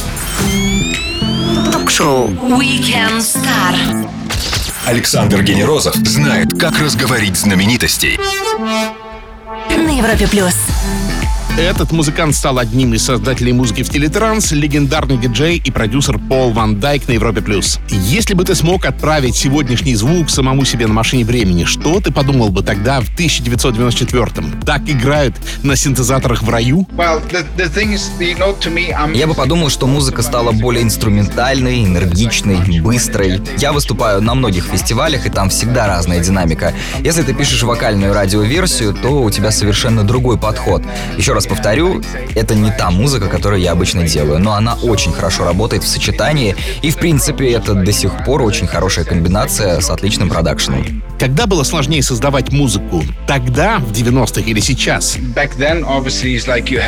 Ток-шоу 1.73 2.29
Weekend 2.29 3.19
Star. 3.19 4.09
Александр 4.87 5.43
Генерозов 5.43 5.95
знает, 5.97 6.59
как 6.59 6.79
разговорить 6.79 7.37
знаменитостей. 7.37 8.19
на 9.69 9.99
Европе 9.99 10.27
плюс. 10.29 10.55
Этот 11.59 11.91
музыкант 11.91 12.37
стал 12.37 12.61
одним 12.61 12.95
из 12.95 13.05
создателей 13.05 13.53
музыки 13.53 13.83
в 13.83 13.91
Телетранс, 13.91 14.53
легендарный 14.53 15.17
диджей 15.17 15.57
и 15.57 15.73
продюсер 15.73 16.17
Пол 16.17 16.53
Ван 16.53 16.79
Дайк 16.79 17.09
на 17.09 17.13
Европе+. 17.15 17.41
плюс. 17.41 17.81
Если 17.89 18.35
бы 18.35 18.45
ты 18.45 18.55
смог 18.55 18.85
отправить 18.85 19.35
сегодняшний 19.35 19.97
звук 19.97 20.31
самому 20.31 20.65
себе 20.65 20.87
на 20.87 20.95
машине 20.95 21.25
времени, 21.25 21.65
что 21.65 22.01
ты 22.01 22.13
подумал 22.13 22.51
бы 22.51 22.63
тогда 22.63 23.01
в 23.01 23.11
1994-м? 23.13 24.63
Так 24.63 24.83
играют 24.89 25.35
на 25.65 25.75
синтезаторах 25.75 26.45
в 26.45 26.49
раю? 26.49 26.87
Я 29.13 29.27
бы 29.27 29.35
подумал, 29.35 29.69
что 29.69 29.89
музыка 29.89 30.23
стала 30.23 30.53
более 30.53 30.85
инструментальной, 30.85 31.85
энергичной, 31.85 32.81
быстрой. 32.81 33.43
Я 33.59 33.73
выступаю 33.73 34.23
на 34.23 34.37
многих 34.37 34.67
фестивалях, 34.67 35.27
и 35.27 35.29
там 35.29 35.51
всегда 35.51 35.89
разная 35.89 36.21
динамика. 36.21 36.73
Если 37.01 37.23
ты 37.23 37.35
пишешь 37.35 37.65
вокальную 37.65 38.15
радиоверсию, 38.15 38.95
то 38.95 39.25
у 39.25 39.31
тебя 39.33 39.51
совершенно 39.51 40.05
другой 40.05 40.39
подход. 40.39 40.85
Еще 41.17 41.33
раз 41.33 41.48
повторю, 41.49 42.03
это 42.35 42.55
не 42.55 42.71
та 42.71 42.91
музыка, 42.91 43.27
которую 43.27 43.61
я 43.61 43.73
обычно 43.73 44.07
делаю, 44.07 44.39
но 44.39 44.53
она 44.53 44.75
очень 44.75 45.13
хорошо 45.13 45.45
работает 45.45 45.83
в 45.83 45.89
сочетании, 45.89 46.55
и 46.83 46.91
в 46.91 46.97
принципе 46.97 47.51
это 47.53 47.75
до 47.75 47.93
сих 47.93 48.25
пор 48.25 48.43
очень 48.43 48.67
хорошая 48.67 49.05
комбинация 49.05 49.81
с 49.81 49.91
отличным 49.91 50.29
продакшеном. 50.29 51.03
Когда 51.19 51.47
было 51.47 51.65
сложнее 51.65 52.03
создавать 52.03 52.53
музыку? 52.53 53.03
Тогда, 53.27 53.79
в 53.79 53.91
90-х 53.91 54.41
или 54.43 54.61
сейчас? 54.61 55.19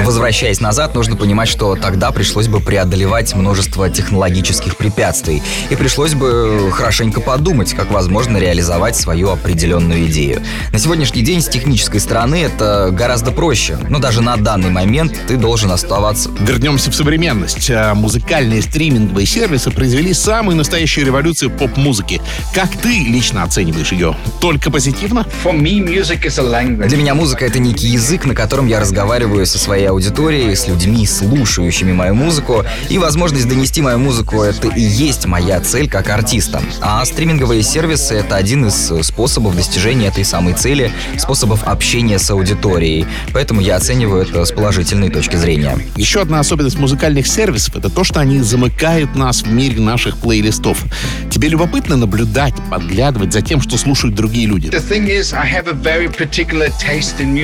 Возвращаясь 0.04 0.60
назад, 0.60 0.94
нужно 0.94 1.16
понимать, 1.16 1.48
что 1.48 1.74
тогда 1.74 2.12
пришлось 2.12 2.46
бы 2.46 2.60
преодолевать 2.60 3.34
множество 3.34 3.90
технологических 3.90 4.76
препятствий, 4.76 5.42
и 5.68 5.74
пришлось 5.74 6.14
бы 6.14 6.70
хорошенько 6.72 7.20
подумать, 7.20 7.72
как 7.74 7.90
возможно 7.90 8.36
реализовать 8.36 8.94
свою 8.94 9.30
определенную 9.30 10.06
идею. 10.06 10.42
На 10.72 10.78
сегодняшний 10.78 11.22
день 11.22 11.42
с 11.42 11.48
технической 11.48 11.98
стороны 11.98 12.36
это 12.36 12.90
гораздо 12.92 13.32
проще, 13.32 13.78
но 13.88 13.98
даже 13.98 14.22
на 14.22 14.36
данный 14.50 14.70
момент 14.70 15.16
ты 15.28 15.36
должен 15.36 15.70
оставаться 15.70 16.28
Вернемся 16.40 16.90
в 16.90 16.94
современность. 16.96 17.70
А, 17.70 17.94
Музыкальные 17.94 18.62
стриминговые 18.62 19.24
сервисы 19.24 19.70
произвели 19.70 20.12
самую 20.12 20.56
настоящую 20.56 21.06
революцию 21.06 21.52
поп-музыки. 21.52 22.20
Как 22.52 22.68
ты 22.70 23.04
лично 23.04 23.44
оцениваешь 23.44 23.92
ее? 23.92 24.16
Только 24.40 24.72
позитивно? 24.72 25.24
For 25.44 25.56
me, 25.56 25.78
music 25.78 26.22
is 26.22 26.40
a 26.40 26.42
language. 26.42 26.88
Для 26.88 26.96
меня 26.98 27.14
музыка— 27.14 27.44
это 27.46 27.60
некий 27.60 27.86
язык, 27.86 28.24
на 28.24 28.34
котором 28.34 28.66
я 28.66 28.80
разговариваю 28.80 29.46
со 29.46 29.56
своей 29.56 29.86
аудиторией, 29.86 30.56
с 30.56 30.66
людьми, 30.66 31.06
слушающими 31.06 31.92
мою 31.92 32.16
музыку, 32.16 32.64
и 32.88 32.98
возможность 32.98 33.48
донести 33.48 33.82
мою 33.82 33.98
музыку— 33.98 34.42
это 34.42 34.66
и 34.66 34.80
есть 34.80 35.26
моя 35.26 35.60
цель 35.60 35.88
как 35.88 36.10
артиста. 36.10 36.60
А 36.80 37.04
стриминговые 37.04 37.62
сервисы— 37.62 38.14
это 38.16 38.34
один 38.34 38.66
из 38.66 38.92
способов 39.06 39.54
достижения 39.54 40.08
этой 40.08 40.24
самой 40.24 40.54
цели, 40.54 40.90
способов 41.18 41.62
общения 41.68 42.18
с 42.18 42.28
аудиторией. 42.32 43.06
Поэтому 43.32 43.60
я 43.60 43.76
оцениваю 43.76 44.22
это 44.22 44.39
с 44.44 44.52
положительной 44.52 45.10
точки 45.10 45.36
зрения. 45.36 45.78
Еще 45.96 46.20
одна 46.20 46.40
особенность 46.40 46.78
музыкальных 46.78 47.26
сервисов— 47.26 47.76
это 47.76 47.88
то, 47.88 48.04
что 48.04 48.20
они 48.20 48.40
замыкают 48.40 49.14
нас 49.14 49.42
в 49.42 49.52
мире 49.52 49.80
наших 49.80 50.16
плейлистов. 50.18 50.84
Тебе 51.30 51.48
любопытно 51.48 51.96
наблюдать, 51.96 52.54
подглядывать 52.70 53.32
за 53.32 53.42
тем, 53.42 53.60
что 53.60 53.76
слушают 53.76 54.14
другие 54.14 54.46
люди? 54.46 54.68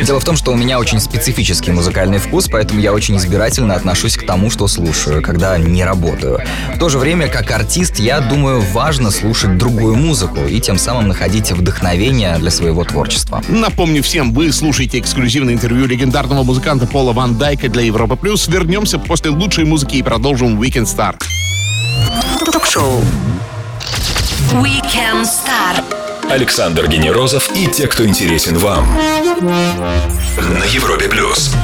Дело 0.04 0.20
в 0.20 0.24
том, 0.24 0.36
что 0.36 0.52
у 0.52 0.56
меня 0.56 0.78
очень 0.78 1.00
специфический 1.00 1.72
музыкальный 1.72 2.18
вкус, 2.18 2.48
поэтому 2.50 2.80
я 2.80 2.92
очень 2.92 3.16
избирательно 3.16 3.74
отношусь 3.74 4.16
к 4.16 4.26
тому, 4.26 4.50
что 4.50 4.68
слушаю, 4.68 5.22
когда 5.22 5.56
не 5.56 5.84
работаю. 5.84 6.40
В 6.74 6.78
то 6.78 6.88
же 6.88 6.98
время, 6.98 7.28
как 7.28 7.50
артист, 7.50 7.98
я 7.98 8.20
думаю, 8.20 8.60
важно 8.72 9.10
слушать 9.10 9.56
другую 9.56 9.96
музыку 9.96 10.40
и 10.46 10.60
тем 10.60 10.78
самым 10.78 11.08
находить 11.08 11.50
вдохновение 11.52 12.36
для 12.38 12.50
своего 12.50 12.84
творчества. 12.84 13.42
Напомню 13.48 14.02
всем, 14.02 14.32
вы 14.32 14.52
слушаете 14.52 14.98
эксклюзивное 14.98 15.54
интервью 15.54 15.86
легендарного 15.86 16.42
музыканта 16.42 16.75
Пола 16.84 17.12
Ван 17.12 17.38
Дайка 17.38 17.68
для 17.68 17.82
Европа 17.82 18.16
Плюс. 18.16 18.48
Вернемся 18.48 18.98
после 18.98 19.30
лучшей 19.30 19.64
музыки 19.64 19.96
и 19.96 20.02
продолжим 20.02 20.60
Weekend 20.60 20.84
Star. 20.84 21.14
Ток-шоу. 22.52 23.00
Weekend 24.52 25.22
Star. 25.22 25.82
Александр 26.30 26.88
Генерозов 26.88 27.48
и 27.54 27.68
те, 27.68 27.86
кто 27.86 28.04
интересен 28.04 28.58
вам. 28.58 28.86
На 29.40 30.64
Европе 30.64 31.08
плюс. 31.08 31.54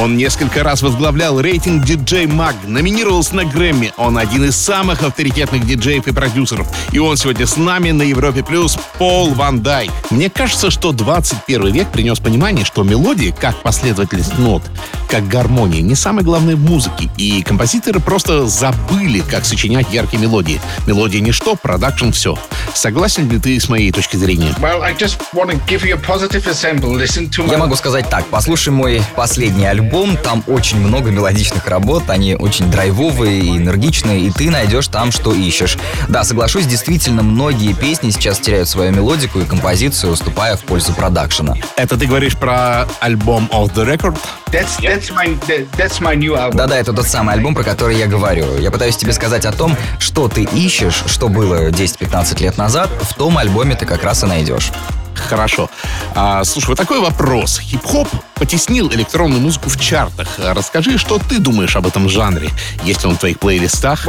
Он 0.00 0.16
несколько 0.16 0.62
раз 0.62 0.82
возглавлял 0.82 1.40
рейтинг 1.40 1.84
DJ 1.84 2.26
Mag, 2.26 2.54
номинировался 2.64 3.34
на 3.34 3.44
Грэмми. 3.44 3.92
Он 3.96 4.16
один 4.16 4.44
из 4.44 4.54
самых 4.54 5.02
авторитетных 5.02 5.66
диджеев 5.66 6.06
и 6.06 6.12
продюсеров. 6.12 6.68
И 6.92 7.00
он 7.00 7.16
сегодня 7.16 7.48
с 7.48 7.56
нами 7.56 7.90
на 7.90 8.02
Европе 8.02 8.44
Плюс 8.44 8.78
Пол 8.98 9.30
Ван 9.34 9.60
Дайк. 9.60 9.90
Мне 10.10 10.30
кажется, 10.30 10.70
что 10.70 10.92
21 10.92 11.72
век 11.72 11.90
принес 11.90 12.20
понимание, 12.20 12.64
что 12.64 12.84
мелодии, 12.84 13.34
как 13.36 13.60
последовательность 13.62 14.38
нот, 14.38 14.62
как 15.08 15.26
гармония, 15.26 15.82
не 15.82 15.96
самое 15.96 16.24
главное 16.24 16.54
в 16.54 16.60
музыке. 16.60 17.10
И 17.16 17.42
композиторы 17.42 17.98
просто 17.98 18.46
забыли, 18.46 19.18
как 19.28 19.44
сочинять 19.44 19.92
яркие 19.92 20.22
мелодии. 20.22 20.60
Мелодия 20.86 21.20
ничто, 21.20 21.56
продакшн 21.56 22.10
все. 22.10 22.38
Согласен 22.72 23.28
ли 23.28 23.40
ты 23.40 23.58
с 23.58 23.68
моей 23.68 23.90
точки 23.90 24.16
зрения? 24.16 24.54
Well, 24.60 24.80
I 24.82 24.94
just 24.94 25.18
want 25.34 25.50
to 25.50 25.58
give 25.66 25.84
you 25.84 25.94
a 25.94 25.98
positive 25.98 26.46
example. 26.46 26.94
Listen 26.94 27.28
to 27.30 27.44
my 27.44 27.50
Я 27.50 27.58
могу 27.58 27.74
сказать 27.74 28.08
так, 28.08 28.26
послушай 28.26 28.68
мой 28.68 29.02
последний 29.16 29.66
альбом, 29.66 29.87
там 30.22 30.44
очень 30.46 30.78
много 30.78 31.10
мелодичных 31.10 31.66
работ, 31.66 32.04
они 32.08 32.34
очень 32.34 32.70
драйвовые 32.70 33.40
и 33.40 33.56
энергичные, 33.56 34.20
и 34.20 34.30
ты 34.30 34.50
найдешь 34.50 34.88
там, 34.88 35.10
что 35.12 35.34
ищешь. 35.34 35.78
Да, 36.08 36.24
соглашусь, 36.24 36.66
действительно, 36.66 37.22
многие 37.22 37.72
песни 37.72 38.10
сейчас 38.10 38.38
теряют 38.38 38.68
свою 38.68 38.92
мелодику 38.92 39.40
и 39.40 39.44
композицию, 39.44 40.12
уступая 40.12 40.56
в 40.56 40.60
пользу 40.60 40.92
продакшена. 40.92 41.56
Это 41.76 41.96
ты 41.96 42.06
говоришь 42.06 42.36
про 42.36 42.86
альбом 43.00 43.48
Off 43.52 43.72
the 43.74 43.84
Record? 43.84 44.16
That's 44.50 44.80
that's 44.80 45.10
my 45.10 45.38
that, 45.46 45.66
that's 45.76 46.00
my 46.00 46.16
new 46.16 46.34
album. 46.34 46.56
Да-да, 46.56 46.78
это 46.78 46.92
тот 46.92 47.06
самый 47.06 47.34
альбом, 47.34 47.54
про 47.54 47.64
который 47.64 47.98
я 47.98 48.06
говорю. 48.06 48.58
Я 48.58 48.70
пытаюсь 48.70 48.96
тебе 48.96 49.12
сказать 49.12 49.44
о 49.44 49.52
том, 49.52 49.76
что 49.98 50.28
ты 50.28 50.44
ищешь, 50.44 51.04
что 51.06 51.28
было 51.28 51.68
10-15 51.68 52.42
лет 52.42 52.56
назад, 52.56 52.88
в 53.02 53.14
том 53.14 53.36
альбоме 53.36 53.74
ты 53.74 53.84
как 53.84 54.02
раз 54.04 54.22
и 54.24 54.26
найдешь. 54.26 54.72
Хорошо. 55.28 55.68
А, 56.14 56.42
слушай, 56.44 56.68
вот 56.68 56.78
такой 56.78 57.00
вопрос. 57.00 57.60
Хип-хоп 57.60 58.08
потеснил 58.34 58.90
электронную 58.92 59.40
музыку 59.40 59.68
в 59.68 59.78
чартах. 59.78 60.28
А 60.38 60.54
Расскажи, 60.54 60.96
что 60.96 61.18
ты 61.18 61.38
думаешь 61.38 61.76
об 61.76 61.86
этом 61.86 62.08
жанре? 62.08 62.50
Есть 62.84 63.04
он 63.04 63.16
в 63.16 63.18
твоих 63.18 63.38
плейлистах? 63.38 64.06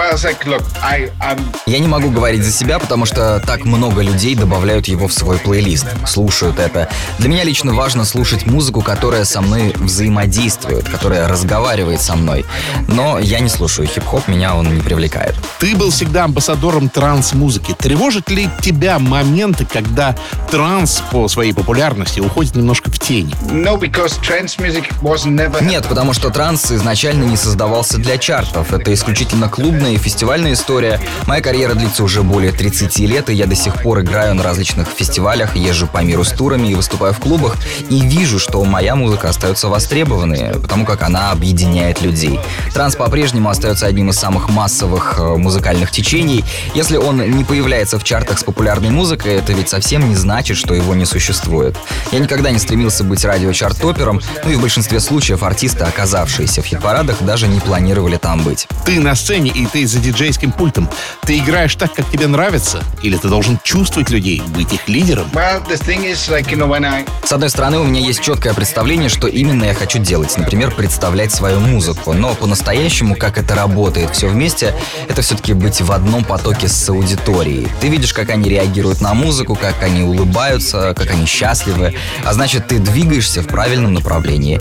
I'm 1.19 1.39
Я 1.65 1.79
не 1.79 1.88
могу 1.88 2.09
говорить 2.09 2.43
за 2.43 2.51
себя, 2.51 2.79
потому 2.79 3.05
что 3.05 3.41
так 3.45 3.65
много 3.65 4.01
людей 4.01 4.35
добавляют 4.35 4.88
его 4.88 5.07
в 5.07 5.13
свой 5.13 5.38
плейлист, 5.38 5.88
слушают 6.07 6.59
это. 6.59 6.88
Для 7.17 7.29
меня 7.29 7.43
лично 7.43 7.73
важно 7.73 8.05
слушать 8.05 8.45
музыку, 8.45 8.81
которая 8.81 9.25
со 9.25 9.41
мной 9.41 9.73
взаимодействует, 9.75 10.88
которая 10.88 11.27
разговаривает 11.27 12.01
со 12.01 12.15
мной. 12.15 12.45
Но 12.88 13.19
я 13.19 13.39
не 13.39 13.49
слушаю 13.49 13.88
хип-хоп, 13.88 14.27
меня 14.27 14.55
он 14.55 14.73
не 14.73 14.81
привлекает. 14.81 15.35
Ты 15.59 15.75
был 15.75 15.91
всегда 15.91 16.25
амбассадором 16.25 16.89
транс-музыки. 16.89 17.75
Тревожит 17.77 18.29
ли 18.29 18.49
тебя 18.61 18.99
моменты, 18.99 19.65
когда 19.65 20.15
транс 20.51 21.01
по 21.12 21.28
своей 21.28 21.54
популярности 21.54 22.20
уходит 22.20 22.56
немножко 22.56 22.89
в 22.92 23.00
тень? 23.00 23.34
no 23.50 23.80
because 23.80 24.20
trance 24.22 24.58
music 24.60 24.86
was 25.01 25.25
never 25.25 25.63
Нет, 25.63 25.86
потому 25.88 26.13
что 26.13 26.30
транс 26.30 26.72
изначально 26.72 27.25
не 27.25 27.38
создавался 27.38 27.98
для 27.98 28.18
чартов. 28.18 28.74
Это 28.74 28.94
исключительно 28.94 29.50
клубная 29.50 29.92
и 29.92 29.98
фестивальная 29.98 30.54
история. 30.54 31.00
Моя 31.28 31.42
карьера 31.42 31.74
длится 31.74 32.04
уже 32.04 32.24
более 32.24 32.51
30 32.51 33.00
лет, 33.00 33.30
и 33.30 33.34
я 33.34 33.46
до 33.46 33.56
сих 33.56 33.82
пор 33.82 34.01
играю 34.01 34.36
на 34.36 34.44
различных 34.44 34.88
фестивалях, 34.88 35.56
езжу 35.56 35.88
по 35.88 36.00
миру 36.00 36.24
с 36.24 36.32
турами 36.32 36.70
и 36.70 36.75
выступаю 36.75 37.13
в 37.13 37.20
клубах, 37.20 37.56
и 37.89 38.00
вижу, 38.01 38.39
что 38.39 38.63
моя 38.63 38.96
музыка 38.96 39.30
остается 39.30 39.68
востребованной, 39.68 40.60
потому 40.60 40.86
как 40.86 41.04
она 41.04 41.32
объединяет 41.32 42.01
людей. 42.01 42.39
Транс 42.74 42.96
по-прежнему 42.96 43.50
остается 43.50 43.86
одним 43.86 44.10
из 44.10 44.18
самых 44.18 44.50
массовых 44.50 45.20
э, 45.20 45.36
музыкальных 45.38 45.92
течений. 45.92 46.44
Если 46.74 46.98
он 46.98 47.18
не 47.18 47.44
появляется 47.44 48.00
в 48.00 48.04
чартах 48.04 48.39
с 48.39 48.44
популярной 48.44 48.89
музыкой, 48.89 49.36
это 49.36 49.54
ведь 49.54 49.70
совсем 49.70 50.08
не 50.10 50.16
значит, 50.16 50.58
что 50.58 50.74
его 50.74 50.94
не 51.00 51.06
существует. 51.06 51.75
Я 52.12 52.20
никогда 52.20 52.51
не 52.51 52.60
стремился 52.60 53.03
быть 53.03 53.25
радиочарт-топером, 53.25 54.22
ну 54.44 54.51
и 54.51 54.56
в 54.56 54.62
большинстве 54.62 55.00
случаев 55.00 55.41
артисты, 55.44 55.86
оказавшиеся 55.86 56.62
в 56.62 56.65
хит-парадах, 56.65 57.24
даже 57.24 57.48
не 57.48 57.60
планировали 57.60 58.18
там 58.18 58.44
быть. 58.44 58.68
Ты 58.86 59.00
на 59.00 59.15
сцене, 59.15 59.50
и 59.50 59.65
ты 59.65 59.88
за 59.88 60.00
диджейским 60.00 60.51
пультом. 60.51 60.89
Ты 61.22 61.39
играешь 61.39 61.75
так, 61.75 61.94
как 61.94 62.10
тебе 62.12 62.27
нравится? 62.27 62.84
Или 63.01 63.18
ты 63.18 63.29
должен 63.29 63.60
чувствовать 63.63 64.10
людей, 64.10 64.44
быть 64.50 64.74
их 64.74 64.88
лидером? 64.88 65.27
Well, 65.34 65.65
the 65.68 65.79
thing 65.79 66.06
is, 66.06 66.29
like, 66.29 66.51
you 66.51 66.58
know, 66.58 66.68
when 66.68 66.86
I 66.86 67.06
С 67.24 67.32
одной 67.32 67.50
стороны, 67.50 67.79
у 67.79 67.84
меня 67.84 68.01
есть 68.01 68.22
четкое 68.22 68.53
представление, 68.53 69.10
что 69.10 69.27
именно 69.27 69.63
я 69.63 69.74
хочу 69.74 70.00
делать. 70.00 70.38
Например, 70.38 70.72
представлять 70.72 71.32
свою 71.32 71.60
музыку. 71.60 72.13
Но 72.13 72.36
по-настоящему, 72.36 73.15
как 73.15 73.38
это 73.38 73.56
работает 73.56 74.12
все 74.12 74.27
вместе, 74.27 74.74
это 75.08 75.22
все-таки 75.22 75.53
быть 75.53 75.82
в 75.82 75.91
одном 75.91 76.24
потоке 76.24 76.68
с 76.68 76.89
аудиторией. 76.89 77.68
Ты 77.79 77.88
видишь, 77.88 78.13
как 78.13 78.29
они 78.29 78.50
реагируют 78.50 79.00
на 79.00 79.13
музыку, 79.13 79.56
как 79.56 79.82
они 79.82 80.03
улыбаются, 80.03 80.88
как 80.93 81.12
они 81.12 81.25
счастливы. 81.25 81.96
А 82.24 82.34
значит, 82.34 82.67
ты 82.67 82.79
двигаешься 82.79 83.41
в 83.41 83.48
правильном 83.48 83.93
направлении. 83.93 84.60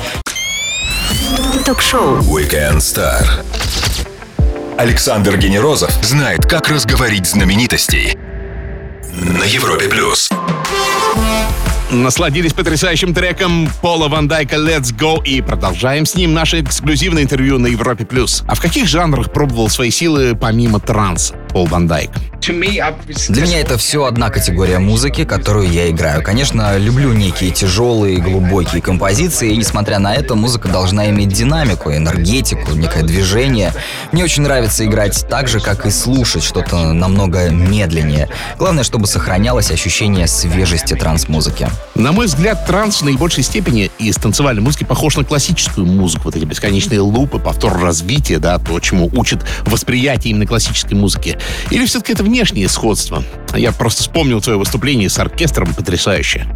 Ток-шоу. 1.64 2.18
Weekend 2.18 2.78
Star. 2.78 3.24
Александр 4.78 5.36
Генерозов 5.36 5.90
знает, 6.02 6.46
как 6.46 6.68
разговорить 6.68 7.26
знаменитостей. 7.26 8.16
На 9.12 9.44
Европе 9.44 9.88
плюс. 9.88 10.30
Насладились 11.90 12.52
потрясающим 12.52 13.14
треком 13.14 13.68
Пола 13.80 14.08
Ван 14.08 14.28
Дайка 14.28 14.56
«Let's 14.56 14.94
Go» 14.94 15.24
и 15.24 15.40
продолжаем 15.40 16.04
с 16.04 16.14
ним 16.14 16.34
наше 16.34 16.60
эксклюзивное 16.60 17.22
интервью 17.22 17.58
на 17.58 17.66
Европе+. 17.66 18.04
плюс. 18.04 18.44
А 18.46 18.54
в 18.54 18.60
каких 18.60 18.86
жанрах 18.86 19.32
пробовал 19.32 19.70
свои 19.70 19.90
силы 19.90 20.36
помимо 20.36 20.80
транса 20.80 21.34
Пол 21.48 21.66
Ван 21.66 21.88
Дайк? 21.88 22.10
Для 22.40 23.42
меня 23.42 23.60
это 23.60 23.76
все 23.76 24.04
одна 24.04 24.30
категория 24.30 24.78
музыки, 24.78 25.24
которую 25.24 25.68
я 25.68 25.90
играю. 25.90 26.22
Конечно, 26.22 26.78
люблю 26.78 27.12
некие 27.12 27.50
тяжелые, 27.50 28.18
глубокие 28.18 28.80
композиции, 28.80 29.52
и 29.52 29.56
несмотря 29.56 29.98
на 29.98 30.14
это, 30.14 30.34
музыка 30.34 30.68
должна 30.68 31.10
иметь 31.10 31.28
динамику, 31.28 31.90
энергетику, 31.92 32.72
некое 32.72 33.02
движение. 33.02 33.74
Мне 34.12 34.24
очень 34.24 34.42
нравится 34.42 34.86
играть 34.86 35.26
так 35.28 35.48
же, 35.48 35.60
как 35.60 35.84
и 35.84 35.90
слушать 35.90 36.42
что-то 36.42 36.92
намного 36.92 37.50
медленнее. 37.50 38.28
Главное, 38.56 38.84
чтобы 38.84 39.06
сохранялось 39.06 39.70
ощущение 39.70 40.26
свежести 40.26 40.94
транс-музыки. 40.94 41.68
На 41.94 42.12
мой 42.12 42.26
взгляд, 42.26 42.66
транс 42.66 43.02
в 43.02 43.04
наибольшей 43.04 43.42
степени 43.42 43.90
из 43.98 44.16
танцевальной 44.16 44.62
музыки 44.62 44.84
похож 44.84 45.16
на 45.16 45.24
классическую 45.24 45.86
музыку. 45.86 46.24
Вот 46.24 46.36
эти 46.36 46.44
бесконечные 46.44 47.00
лупы, 47.00 47.38
повтор 47.38 47.78
развития, 47.78 48.38
да, 48.38 48.58
то, 48.58 48.78
чему 48.80 49.10
учат 49.12 49.44
восприятие 49.62 50.30
именно 50.30 50.46
классической 50.46 50.94
музыки. 50.94 51.36
Или 51.70 51.84
все-таки 51.84 52.12
это 52.12 52.22
внешнее 52.38 52.68
сходство? 52.68 53.24
Я 53.52 53.72
просто 53.72 54.02
вспомнил 54.02 54.40
твое 54.40 54.58
выступление 54.58 55.08
с 55.08 55.18
оркестром 55.18 55.74
потрясающе. 55.74 56.46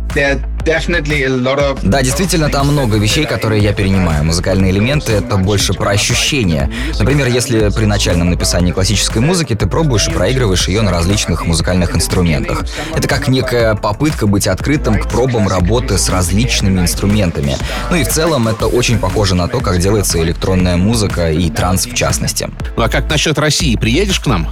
Да, 1.83 2.03
действительно, 2.03 2.51
там 2.51 2.69
много 2.69 2.99
вещей, 2.99 3.25
которые 3.25 3.61
я 3.61 3.73
перенимаю. 3.73 4.23
Музыкальные 4.23 4.71
элементы— 4.71 5.11
это 5.15 5.39
больше 5.39 5.73
про 5.73 5.91
ощущения. 5.91 6.71
Например, 7.01 7.27
если 7.27 7.71
при 7.71 7.87
начальном 7.87 8.31
написании 8.31 8.71
классической 8.71 9.23
музыки 9.23 9.57
ты 9.57 9.67
пробуешь 9.67 10.07
и 10.07 10.12
проигрываешь 10.12 10.69
ее 10.69 10.83
на 10.83 10.93
различных 10.93 11.47
музыкальных 11.47 11.97
инструментах. 11.97 12.65
Это 12.95 13.09
как 13.09 13.27
некая 13.27 13.75
попытка 13.75 14.29
быть 14.29 14.47
открытым 14.47 15.01
к 15.01 15.09
пробам 15.09 15.49
работы 15.49 15.99
с 15.99 16.09
различными 16.09 16.79
инструментами. 16.79 17.57
Ну 17.91 17.97
и 17.97 18.05
в 18.05 18.09
целом 18.09 18.47
это 18.47 18.69
очень 18.69 19.01
похоже 19.01 19.35
на 19.35 19.49
то, 19.49 19.59
как 19.59 19.79
делается 19.79 20.23
электронная 20.23 20.77
музыка 20.77 21.33
и 21.33 21.51
транс 21.51 21.87
в 21.87 21.95
частности. 21.95 22.49
Ну 22.77 22.85
а 22.85 22.89
как 22.89 23.11
насчет 23.11 23.37
России? 23.37 23.75
Приедешь 23.75 24.21
к 24.21 24.29
нам? 24.29 24.49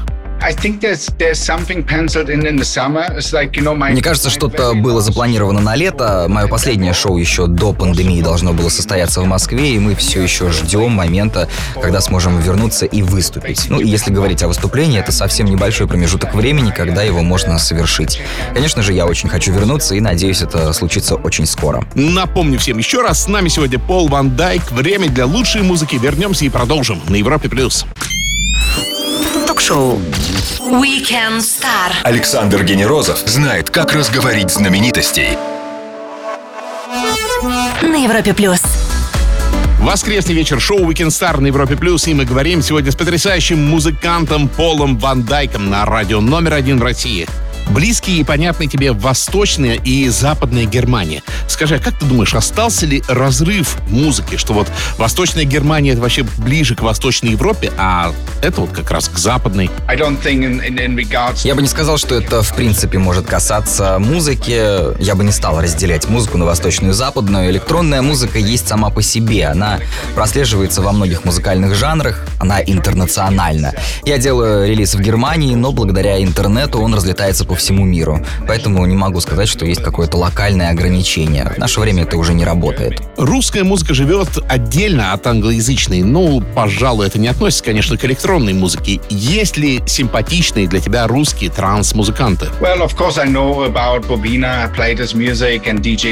Мне 3.92 4.02
кажется, 4.02 4.30
что-то 4.30 4.74
было 4.74 5.00
запланировано 5.00 5.60
на 5.60 5.76
лето. 5.76 6.26
Мое 6.28 6.46
последнее 6.48 6.92
шоу 6.92 7.18
еще 7.18 7.46
до 7.46 7.72
пандемии 7.72 8.22
должно 8.22 8.52
было 8.52 8.68
состояться 8.68 9.20
в 9.20 9.26
Москве, 9.26 9.74
и 9.74 9.78
мы 9.78 9.94
все 9.94 10.22
еще 10.22 10.50
ждем 10.50 10.92
момента, 10.92 11.48
когда 11.80 12.00
сможем 12.00 12.40
вернуться 12.40 12.86
и 12.86 13.02
выступить. 13.02 13.66
Ну, 13.68 13.80
и 13.80 13.88
если 13.88 14.10
говорить 14.12 14.42
о 14.42 14.48
выступлении, 14.48 14.98
это 14.98 15.12
совсем 15.12 15.46
небольшой 15.46 15.86
промежуток 15.86 16.34
времени, 16.34 16.70
когда 16.70 17.02
его 17.02 17.22
можно 17.22 17.58
совершить. 17.58 18.20
Конечно 18.54 18.82
же, 18.82 18.92
я 18.92 19.06
очень 19.06 19.28
хочу 19.28 19.52
вернуться, 19.52 19.94
и 19.94 20.00
надеюсь, 20.00 20.42
это 20.42 20.72
случится 20.72 21.16
очень 21.16 21.46
скоро. 21.46 21.84
Напомню 21.94 22.58
всем 22.58 22.78
еще 22.78 23.02
раз, 23.02 23.24
с 23.24 23.28
нами 23.28 23.48
сегодня 23.48 23.78
Пол 23.78 24.08
Ван 24.08 24.36
Дайк. 24.36 24.70
Время 24.70 25.08
для 25.08 25.26
лучшей 25.26 25.62
музыки. 25.62 25.96
Вернемся 25.96 26.44
и 26.44 26.48
продолжим 26.48 27.00
на 27.08 27.16
Европе+. 27.16 27.48
плюс 27.48 27.84
ток-шоу 29.60 30.00
Weekend 30.40 31.40
Star. 31.40 31.92
Александр 32.02 32.64
Генерозов 32.64 33.18
знает, 33.26 33.68
как 33.70 33.92
разговорить 33.92 34.50
знаменитостей. 34.50 35.36
На 37.82 38.04
Европе 38.04 38.32
плюс. 38.32 38.62
Воскресный 39.80 40.34
вечер 40.34 40.60
шоу 40.60 40.90
Weekend 40.90 41.08
Star 41.08 41.40
на 41.40 41.48
Европе 41.48 41.76
Плюс, 41.76 42.06
и 42.06 42.14
мы 42.14 42.24
говорим 42.24 42.62
сегодня 42.62 42.90
с 42.90 42.96
потрясающим 42.96 43.58
музыкантом 43.68 44.48
Полом 44.48 44.98
Ван 44.98 45.24
Дайком 45.24 45.68
на 45.68 45.84
радио 45.84 46.20
номер 46.20 46.54
один 46.54 46.78
в 46.78 46.82
России– 46.82 47.26
близкие 47.70 48.18
и 48.18 48.24
понятные 48.24 48.68
тебе 48.68 48.92
Восточная 48.92 49.74
и 49.74 50.08
Западная 50.08 50.64
Германия. 50.64 51.22
Скажи, 51.60 51.74
а 51.74 51.78
как 51.78 51.98
ты 51.98 52.06
думаешь, 52.06 52.32
остался 52.32 52.86
ли 52.86 53.02
разрыв 53.06 53.76
в 53.86 53.92
музыке, 53.92 54.38
что 54.38 54.54
вот 54.54 54.66
Восточная 54.96 55.44
Германия 55.44 55.90
это 55.90 56.00
вообще 56.00 56.22
ближе 56.38 56.74
к 56.74 56.80
Восточной 56.80 57.32
Европе, 57.32 57.70
а 57.76 58.14
это 58.42 58.62
вот 58.62 58.70
как 58.70 58.90
раз 58.90 59.10
к 59.10 59.18
Западной? 59.18 59.70
Я 61.44 61.54
бы 61.54 61.60
не 61.60 61.68
сказал, 61.68 61.98
что 61.98 62.14
это 62.14 62.42
в 62.42 62.54
принципе 62.54 62.96
может 62.96 63.26
касаться 63.26 63.98
музыки. 63.98 64.98
Я 65.02 65.14
бы 65.14 65.22
не 65.22 65.32
стал 65.32 65.60
разделять 65.60 66.08
музыку 66.08 66.38
на 66.38 66.46
Восточную 66.46 66.92
и 66.92 66.94
Западную. 66.94 67.50
Электронная 67.50 68.00
музыка 68.00 68.38
есть 68.38 68.66
сама 68.66 68.88
по 68.88 69.02
себе. 69.02 69.44
Она 69.44 69.80
прослеживается 70.14 70.80
во 70.80 70.92
многих 70.92 71.26
музыкальных 71.26 71.74
жанрах. 71.74 72.24
Она 72.38 72.62
интернациональна. 72.62 73.74
Я 74.06 74.16
делаю 74.16 74.66
релиз 74.66 74.94
в 74.94 75.00
Германии, 75.00 75.54
но 75.56 75.72
благодаря 75.72 76.22
интернету 76.22 76.80
он 76.80 76.94
разлетается 76.94 77.44
по 77.44 77.54
всему 77.54 77.84
миру. 77.84 78.24
Поэтому 78.48 78.86
не 78.86 78.96
могу 78.96 79.20
сказать, 79.20 79.50
что 79.50 79.66
есть 79.66 79.82
какое-то 79.82 80.16
локальное 80.16 80.70
ограничение. 80.70 81.49
В 81.54 81.58
наше 81.58 81.80
время 81.80 82.04
это 82.04 82.16
уже 82.16 82.34
не 82.34 82.44
работает. 82.44 83.00
Русская 83.16 83.64
музыка 83.64 83.94
живет 83.94 84.28
отдельно 84.48 85.12
от 85.12 85.26
англоязычной. 85.26 86.02
Ну, 86.02 86.42
пожалуй, 86.54 87.06
это 87.06 87.18
не 87.18 87.28
относится, 87.28 87.64
конечно, 87.64 87.96
к 87.96 88.04
электронной 88.04 88.52
музыке. 88.52 89.00
Есть 89.10 89.56
ли 89.56 89.82
симпатичные 89.86 90.66
для 90.68 90.80
тебя 90.80 91.06
русские 91.06 91.50
транс-музыканты? 91.50 92.46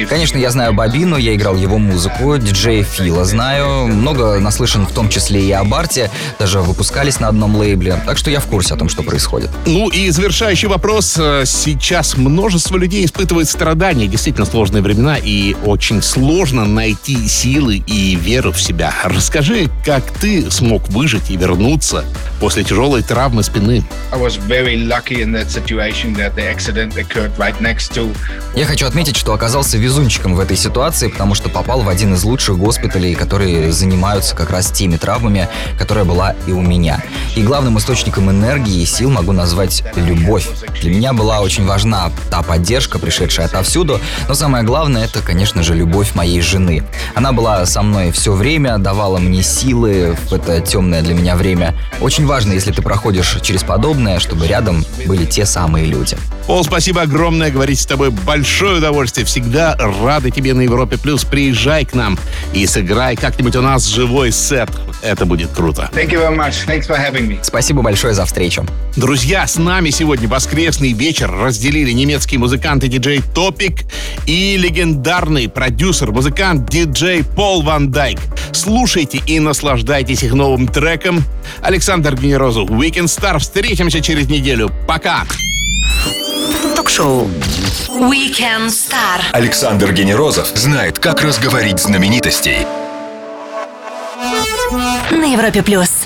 Конечно, 0.08 0.38
я 0.38 0.50
знаю 0.50 0.72
Бобину, 0.74 1.16
я 1.16 1.34
играл 1.34 1.56
его 1.56 1.78
музыку, 1.78 2.36
диджея 2.38 2.82
Фила 2.82 3.24
знаю, 3.24 3.86
много 3.86 4.38
наслышан 4.40 4.86
в 4.86 4.92
том 4.92 5.08
числе 5.08 5.40
и 5.40 5.52
о 5.52 5.64
Барте, 5.64 6.10
даже 6.38 6.60
выпускались 6.60 7.20
на 7.20 7.28
одном 7.28 7.56
лейбле, 7.56 8.00
так 8.06 8.18
что 8.18 8.30
я 8.30 8.40
в 8.40 8.46
курсе 8.46 8.74
о 8.74 8.76
том, 8.76 8.88
что 8.88 9.02
происходит. 9.02 9.50
Ну 9.66 9.88
и 9.88 10.10
завершающий 10.10 10.68
вопрос 10.68 11.12
сейчас 11.44 12.16
множество 12.16 12.76
людей 12.76 13.04
испытывает 13.04 13.48
страдания, 13.48 14.06
действительно 14.06 14.46
сложные 14.46 14.82
времена, 14.82 15.16
и 15.18 15.56
очень 15.64 16.02
сложно 16.02 16.64
найти 16.64 17.28
силы 17.28 17.82
и 17.86 18.14
веру 18.14 18.52
в 18.52 18.60
себя. 18.60 18.94
Расскажи, 19.04 19.68
как 19.84 20.10
ты 20.12 20.50
смог 20.50 20.88
выжить 20.88 21.30
и 21.30 21.36
вернуться 21.36 22.04
после 22.40 22.64
тяжелой 22.64 23.02
травмы 23.02 23.42
спины? 23.42 23.84
Я 28.54 28.64
хочу 28.64 28.86
отметить, 28.86 29.16
что 29.16 29.32
оказался 29.32 29.76
везунчиком 29.78 30.34
в 30.34 30.40
этой 30.40 30.56
ситуации, 30.56 31.08
потому 31.08 31.34
что 31.34 31.48
попал 31.48 31.82
в 31.82 31.88
один 31.88 32.14
из 32.14 32.24
лучших 32.24 32.56
госпиталей, 32.58 33.14
которые 33.14 33.72
занимаются 33.72 34.36
как 34.36 34.50
раз 34.50 34.70
теми 34.70 34.96
травмами, 34.96 35.48
которая 35.78 36.04
была 36.04 36.34
и 36.46 36.52
у 36.52 36.60
меня. 36.60 37.02
И 37.36 37.42
главным 37.42 37.78
источником 37.78 38.30
энергии 38.30 38.82
и 38.82 38.86
сил 38.86 39.10
могу 39.10 39.32
назвать 39.32 39.82
любовь. 39.96 40.46
Для 40.80 40.90
меня 40.90 41.12
была 41.12 41.40
очень 41.40 41.66
важна 41.66 42.10
та 42.30 42.42
поддержка, 42.42 42.98
пришедшая 42.98 43.46
отовсюду, 43.46 44.00
но 44.28 44.34
самое 44.34 44.64
главное 44.64 45.07
это, 45.08 45.20
конечно 45.20 45.62
же, 45.62 45.74
любовь 45.74 46.14
моей 46.14 46.40
жены. 46.40 46.82
Она 47.14 47.32
была 47.32 47.64
со 47.66 47.82
мной 47.82 48.12
все 48.12 48.32
время, 48.32 48.78
давала 48.78 49.18
мне 49.18 49.42
силы 49.42 50.16
в 50.28 50.32
это 50.32 50.60
темное 50.60 51.02
для 51.02 51.14
меня 51.14 51.36
время. 51.36 51.74
Очень 52.00 52.26
важно, 52.26 52.52
если 52.52 52.72
ты 52.72 52.82
проходишь 52.82 53.38
через 53.42 53.62
подобное, 53.62 54.18
чтобы 54.18 54.46
рядом 54.46 54.84
были 55.06 55.24
те 55.24 55.46
самые 55.46 55.86
люди. 55.86 56.16
Пол, 56.46 56.64
спасибо 56.64 57.02
огромное. 57.02 57.50
Говорить 57.50 57.80
с 57.80 57.86
тобой 57.86 58.10
большое 58.10 58.78
удовольствие. 58.78 59.26
Всегда 59.26 59.76
рады 59.76 60.30
тебе 60.30 60.54
на 60.54 60.62
Европе 60.62 60.96
Плюс. 60.96 61.24
Приезжай 61.24 61.84
к 61.84 61.94
нам 61.94 62.18
и 62.52 62.66
сыграй 62.66 63.16
как-нибудь 63.16 63.56
у 63.56 63.62
нас 63.62 63.86
живой 63.86 64.32
сет. 64.32 64.70
Это 65.02 65.26
будет 65.26 65.50
круто. 65.50 65.90
Thank 65.92 66.10
you 66.10 66.20
very 66.20 66.36
much. 66.36 66.66
Thanks 66.66 66.86
for 66.88 66.96
having 66.96 67.28
me. 67.28 67.38
Спасибо 67.42 67.82
большое 67.82 68.14
за 68.14 68.24
встречу. 68.24 68.66
Друзья, 68.96 69.46
с 69.46 69.56
нами 69.56 69.90
сегодня 69.90 70.28
воскресный 70.28 70.92
вечер 70.92 71.30
разделили 71.30 71.92
немецкий 71.92 72.38
музыкант 72.38 72.82
и 72.84 72.88
диджей 72.88 73.22
Топик 73.34 73.84
и 74.26 74.56
легендарный 74.98 75.48
продюсер, 75.48 76.10
музыкант, 76.10 76.68
диджей 76.68 77.22
Пол 77.22 77.62
Ван 77.62 77.90
Дайк. 77.90 78.18
Слушайте 78.52 79.18
и 79.26 79.38
наслаждайтесь 79.38 80.24
их 80.24 80.34
новым 80.34 80.66
треком. 80.66 81.22
Александр 81.62 82.16
Генерозов, 82.16 82.68
Weekend 82.68 83.04
Star. 83.04 83.38
Встретимся 83.38 84.00
через 84.00 84.28
неделю. 84.28 84.72
Пока! 84.88 85.24
Ток-шоу 86.74 87.28
Weekend 87.88 88.70
Star. 88.70 89.22
Александр 89.30 89.92
Генерозов 89.92 90.48
знает, 90.54 90.98
как 90.98 91.22
разговорить 91.22 91.78
знаменитостей. 91.78 92.66
На 95.12 95.32
Европе 95.32 95.62
плюс. 95.62 95.97